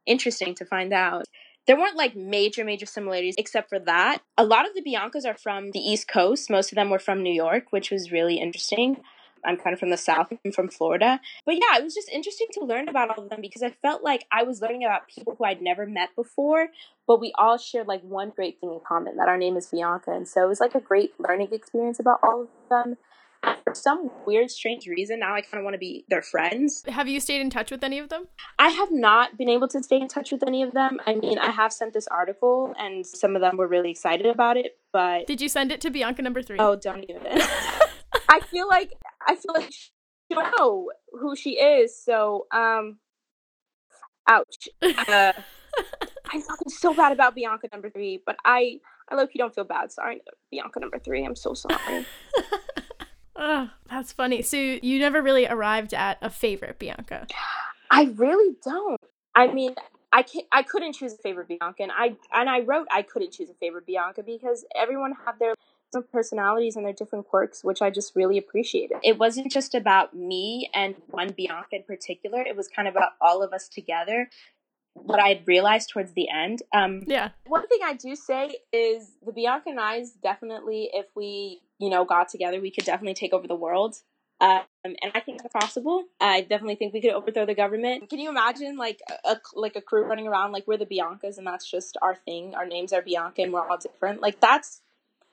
interesting 0.07 0.55
to 0.57 0.65
find 0.65 0.93
out 0.93 1.27
there 1.69 1.77
weren't 1.77 1.97
like 1.97 2.17
major 2.17 2.65
major 2.65 2.87
similarities 2.87 3.37
except 3.39 3.69
for 3.69 3.79
that. 3.79 4.23
A 4.37 4.45
lot 4.45 4.67
of 4.67 4.75
the 4.75 4.83
biancas 4.83 5.25
are 5.25 5.37
from 5.37 5.71
the 5.71 5.79
east 5.79 6.09
coast. 6.09 6.51
Most 6.51 6.73
of 6.73 6.77
them 6.77 6.91
were 6.91 6.99
from 6.99 7.23
new 7.23 7.33
york 7.33 7.67
which 7.71 7.93
was 7.93 8.11
really 8.11 8.41
interesting. 8.41 8.97
I'm 9.45 9.57
kind 9.57 9.73
of 9.73 9.79
from 9.79 9.91
the 9.91 9.97
south 9.97 10.33
i'm 10.45 10.51
from 10.51 10.69
florida. 10.69 11.21
But 11.47 11.57
yeah 11.57 11.79
it 11.79 11.85
was 11.85 11.95
just 11.95 12.09
interesting 12.09 12.49
to 12.55 12.65
learn 12.65 12.89
about 12.89 13.11
all 13.11 13.23
of 13.25 13.31
them 13.31 13.41
because 13.41 13.63
i 13.63 13.71
felt 13.71 14.03
like 14.03 14.25
i 14.33 14.43
was 14.43 14.61
learning 14.61 14.85
about 14.85 15.07
people 15.07 15.37
who 15.37 15.45
i'd 15.45 15.63
never 15.63 15.87
met 15.87 16.09
before 16.17 16.69
but 17.07 17.21
we 17.21 17.33
all 17.39 17.57
shared 17.57 17.87
like 17.87 18.03
one 18.03 18.31
great 18.35 18.61
thing 18.61 18.73
in 18.73 18.81
common 18.87 19.17
that 19.17 19.29
our 19.29 19.39
name 19.39 19.57
is 19.57 19.67
bianca. 19.67 20.11
And 20.11 20.27
so 20.27 20.45
it 20.45 20.49
was 20.49 20.61
like 20.61 20.75
a 20.75 20.81
great 20.81 21.13
learning 21.21 21.51
experience 21.53 22.01
about 22.01 22.19
all 22.23 22.43
of 22.43 22.49
them 22.69 22.97
for 23.43 23.75
some 23.75 24.11
weird, 24.27 24.51
strange 24.51 24.87
reason, 24.87 25.21
now 25.21 25.35
I 25.35 25.41
kind 25.41 25.61
of 25.61 25.65
want 25.65 25.75
to 25.75 25.79
be 25.79 26.05
their 26.09 26.23
friends. 26.23 26.85
Have 26.89 27.09
you 27.09 27.21
stayed 27.21 27.41
in 27.41 27.51
touch 27.51 27.71
with 27.71 27.85
any 27.85 27.99
of 27.99 28.09
them? 28.09 28.29
I 28.59 28.69
have 28.69 28.91
not 28.91 29.37
been 29.37 29.49
able 29.49 29.69
to 29.69 29.83
stay 29.83 30.01
in 30.01 30.09
touch 30.09 30.33
with 30.33 30.43
any 30.47 30.63
of 30.63 30.73
them. 30.73 30.99
I 31.07 31.15
mean, 31.15 31.39
I 31.39 31.51
have 31.51 31.73
sent 31.73 31.93
this 31.93 32.07
article, 32.09 32.75
and 32.79 33.07
some 33.07 33.37
of 33.37 33.43
them 33.43 33.57
were 33.57 33.69
really 33.69 33.91
excited 33.91 34.27
about 34.27 34.57
it. 34.57 34.79
But 34.93 35.27
did 35.27 35.41
you 35.41 35.49
send 35.49 35.73
it 35.73 35.81
to 35.83 35.91
Bianca 35.91 36.23
number 36.23 36.43
three? 36.43 36.59
Oh, 36.59 36.77
don't 36.77 37.05
even. 37.09 37.23
I 38.29 38.41
feel 38.51 38.69
like 38.69 38.93
I 39.27 39.35
feel 39.37 39.55
like 39.55 39.71
she 39.73 39.89
know 40.31 40.91
who 41.13 41.37
she 41.37 41.59
is. 41.59 42.03
So, 42.03 42.47
um, 42.53 42.99
ouch. 44.29 44.69
Uh, 44.83 45.33
I'm 46.31 46.43
talking 46.43 46.69
so 46.69 46.95
bad 46.95 47.13
about 47.13 47.35
Bianca 47.35 47.69
number 47.73 47.91
three, 47.91 48.23
but 48.25 48.37
I 48.45 48.81
I 49.11 49.15
low 49.15 49.27
key 49.27 49.39
don't 49.39 49.55
feel 49.55 49.65
bad. 49.65 49.93
Sorry, 49.93 50.21
Bianca 50.51 50.81
number 50.81 50.99
three. 50.99 51.25
I'm 51.25 51.37
so 51.37 51.55
sorry. 51.55 52.07
Oh, 53.39 53.71
that's 53.89 54.13
funny. 54.13 54.43
So 54.43 54.57
you 54.57 54.99
never 54.99 55.23
really 55.23 55.47
arrived 55.47 55.95
at 55.95 56.19
a 56.21 56.29
favorite 56.29 56.79
Bianca. 56.79 57.27
I 57.91 58.13
really 58.17 58.57
don't. 58.65 59.01
I 59.35 59.53
mean, 59.53 59.75
I 60.13 60.23
can 60.23 60.43
I 60.51 60.63
couldn't 60.65 60.95
choose 60.95 61.15
a 61.15 61.19
favorite 61.19 61.49
Bianca, 61.49 61.85
and 61.85 61.93
I 61.93 62.17
and 62.33 62.51
I 62.51 62.61
wrote 62.61 62.89
I 62.91 63.03
couldn't 63.03 63.33
choose 63.33 63.49
a 63.49 63.55
favorite 63.55 63.87
Bianca 63.87 64.23
because 64.25 64.65
everyone 64.75 65.13
had 65.25 65.39
their 65.39 65.55
different 65.93 66.11
personalities 66.11 66.77
and 66.77 66.85
their 66.85 66.93
different 66.93 67.29
quirks, 67.29 67.63
which 67.63 67.81
I 67.81 67.91
just 67.91 68.17
really 68.17 68.37
appreciated. 68.37 68.99
It 69.05 69.19
wasn't 69.19 69.53
just 69.53 69.75
about 69.75 70.15
me 70.15 70.69
and 70.75 70.97
one 71.07 71.33
Bianca 71.35 71.77
in 71.77 71.85
particular. 71.85 72.43
It 72.43 72.57
was 72.57 72.69
kind 72.69 72.89
of 72.89 72.97
about 72.97 73.13
all 73.21 73.43
of 73.43 73.53
us 73.53 73.69
together 73.69 74.29
what 75.05 75.21
I 75.21 75.29
had 75.29 75.47
realized 75.47 75.91
towards 75.91 76.13
the 76.13 76.29
end. 76.29 76.63
Um, 76.73 77.05
yeah. 77.07 77.31
One 77.47 77.67
thing 77.69 77.81
I 77.85 77.95
do 77.95 78.17
say 78.17 78.57
is 78.73 79.13
the 79.25 79.33
Bianca 79.33 79.71
and 79.71 79.81
I's 79.81 80.11
definitely, 80.11 80.91
if 80.93 81.07
we, 81.15 81.61
you 81.79 81.91
know, 81.91 82.05
got 82.05 82.29
together, 82.29 82.61
we 82.61 82.71
could 82.71 82.85
definitely 82.85 83.15
take 83.15 83.33
over 83.33 83.47
the 83.47 83.55
world. 83.55 83.97
Um, 84.41 84.63
and 84.85 85.13
I 85.15 85.21
think 85.21 85.43
that's 85.43 85.53
possible. 85.53 86.05
I 86.21 86.43
definitely 86.43 86.77
think 86.77 86.95
we 86.95 87.01
could 87.01 87.13
overthrow 87.13 87.45
the 87.45 87.55
government. 87.55 88.09
Can 88.09 88.21
you 88.21 88.29
imagine 88.29 88.77
like 88.77 89.01
a, 89.25 89.37
like 89.55 89.75
a 89.75 89.81
crew 89.81 90.05
running 90.05 90.29
around 90.29 90.53
like 90.53 90.67
we're 90.67 90.77
the 90.77 90.87
Biancas 90.87 91.39
and 91.39 91.47
that's 91.47 91.69
just 91.69 91.97
our 92.03 92.15
thing. 92.15 92.55
Our 92.55 92.67
names 92.67 92.93
are 92.93 93.03
Bianca 93.03 93.43
and 93.43 93.53
we're 93.53 93.69
all 93.69 93.79
different. 93.79 94.21
Like 94.21 94.39
that's 94.41 94.81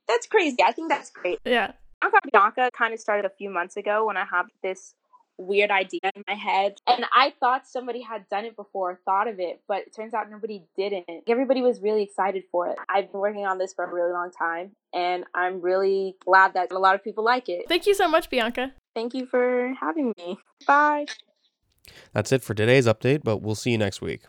that's 0.08 0.25
crazy. 0.25 0.58
I 0.63 0.71
think 0.71 0.89
that's 0.89 1.12
great. 1.12 1.39
Yeah. 1.45 1.73
Bianca 2.01 2.19
Bianca 2.31 2.71
kind 2.75 2.93
of 2.93 2.99
started 2.99 3.25
a 3.25 3.29
few 3.29 3.49
months 3.51 3.77
ago 3.77 4.05
when 4.05 4.17
I 4.17 4.25
had 4.25 4.43
this 4.63 4.95
weird 5.37 5.71
idea 5.71 6.11
in 6.15 6.23
my 6.27 6.35
head. 6.35 6.75
And 6.87 7.05
I 7.13 7.33
thought 7.39 7.67
somebody 7.67 8.01
had 8.01 8.27
done 8.29 8.45
it 8.45 8.55
before, 8.55 8.99
thought 9.05 9.27
of 9.27 9.39
it, 9.39 9.61
but 9.67 9.79
it 9.79 9.95
turns 9.95 10.13
out 10.13 10.29
nobody 10.29 10.63
didn't. 10.77 11.05
Everybody 11.27 11.61
was 11.61 11.81
really 11.81 12.03
excited 12.03 12.43
for 12.51 12.67
it. 12.67 12.77
I've 12.89 13.11
been 13.11 13.21
working 13.21 13.45
on 13.45 13.57
this 13.57 13.73
for 13.73 13.85
a 13.85 13.93
really 13.93 14.11
long 14.11 14.31
time, 14.31 14.71
and 14.93 15.25
I'm 15.33 15.61
really 15.61 16.15
glad 16.25 16.53
that 16.53 16.71
a 16.71 16.79
lot 16.79 16.95
of 16.95 17.03
people 17.03 17.23
like 17.23 17.49
it. 17.49 17.65
Thank 17.67 17.85
you 17.85 17.93
so 17.93 18.07
much, 18.07 18.29
Bianca. 18.29 18.73
Thank 18.93 19.13
you 19.13 19.25
for 19.25 19.73
having 19.79 20.13
me. 20.17 20.37
Bye. 20.65 21.05
That's 22.13 22.31
it 22.31 22.43
for 22.43 22.53
today's 22.53 22.87
update, 22.87 23.21
but 23.23 23.37
we'll 23.37 23.55
see 23.55 23.71
you 23.71 23.77
next 23.77 24.01
week. 24.01 24.23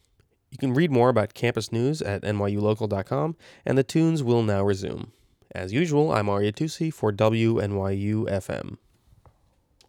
You 0.51 0.59
can 0.59 0.75
read 0.75 0.91
more 0.91 1.09
about 1.09 1.35
campus 1.35 1.73
news 1.73 2.03
at 2.03 2.23
nyulocal.com, 2.23 3.37
and 3.65 3.79
the 3.79 3.85
tunes 3.85 4.23
will 4.23 4.43
now 4.43 4.63
resume. 4.65 5.13
As 5.55 5.73
usual, 5.73 6.13
I'm 6.13 6.29
Arya 6.29 6.53
Tusi 6.53 6.93
for 6.93 7.13
WNYU 7.13 8.29
FM. 8.29 8.77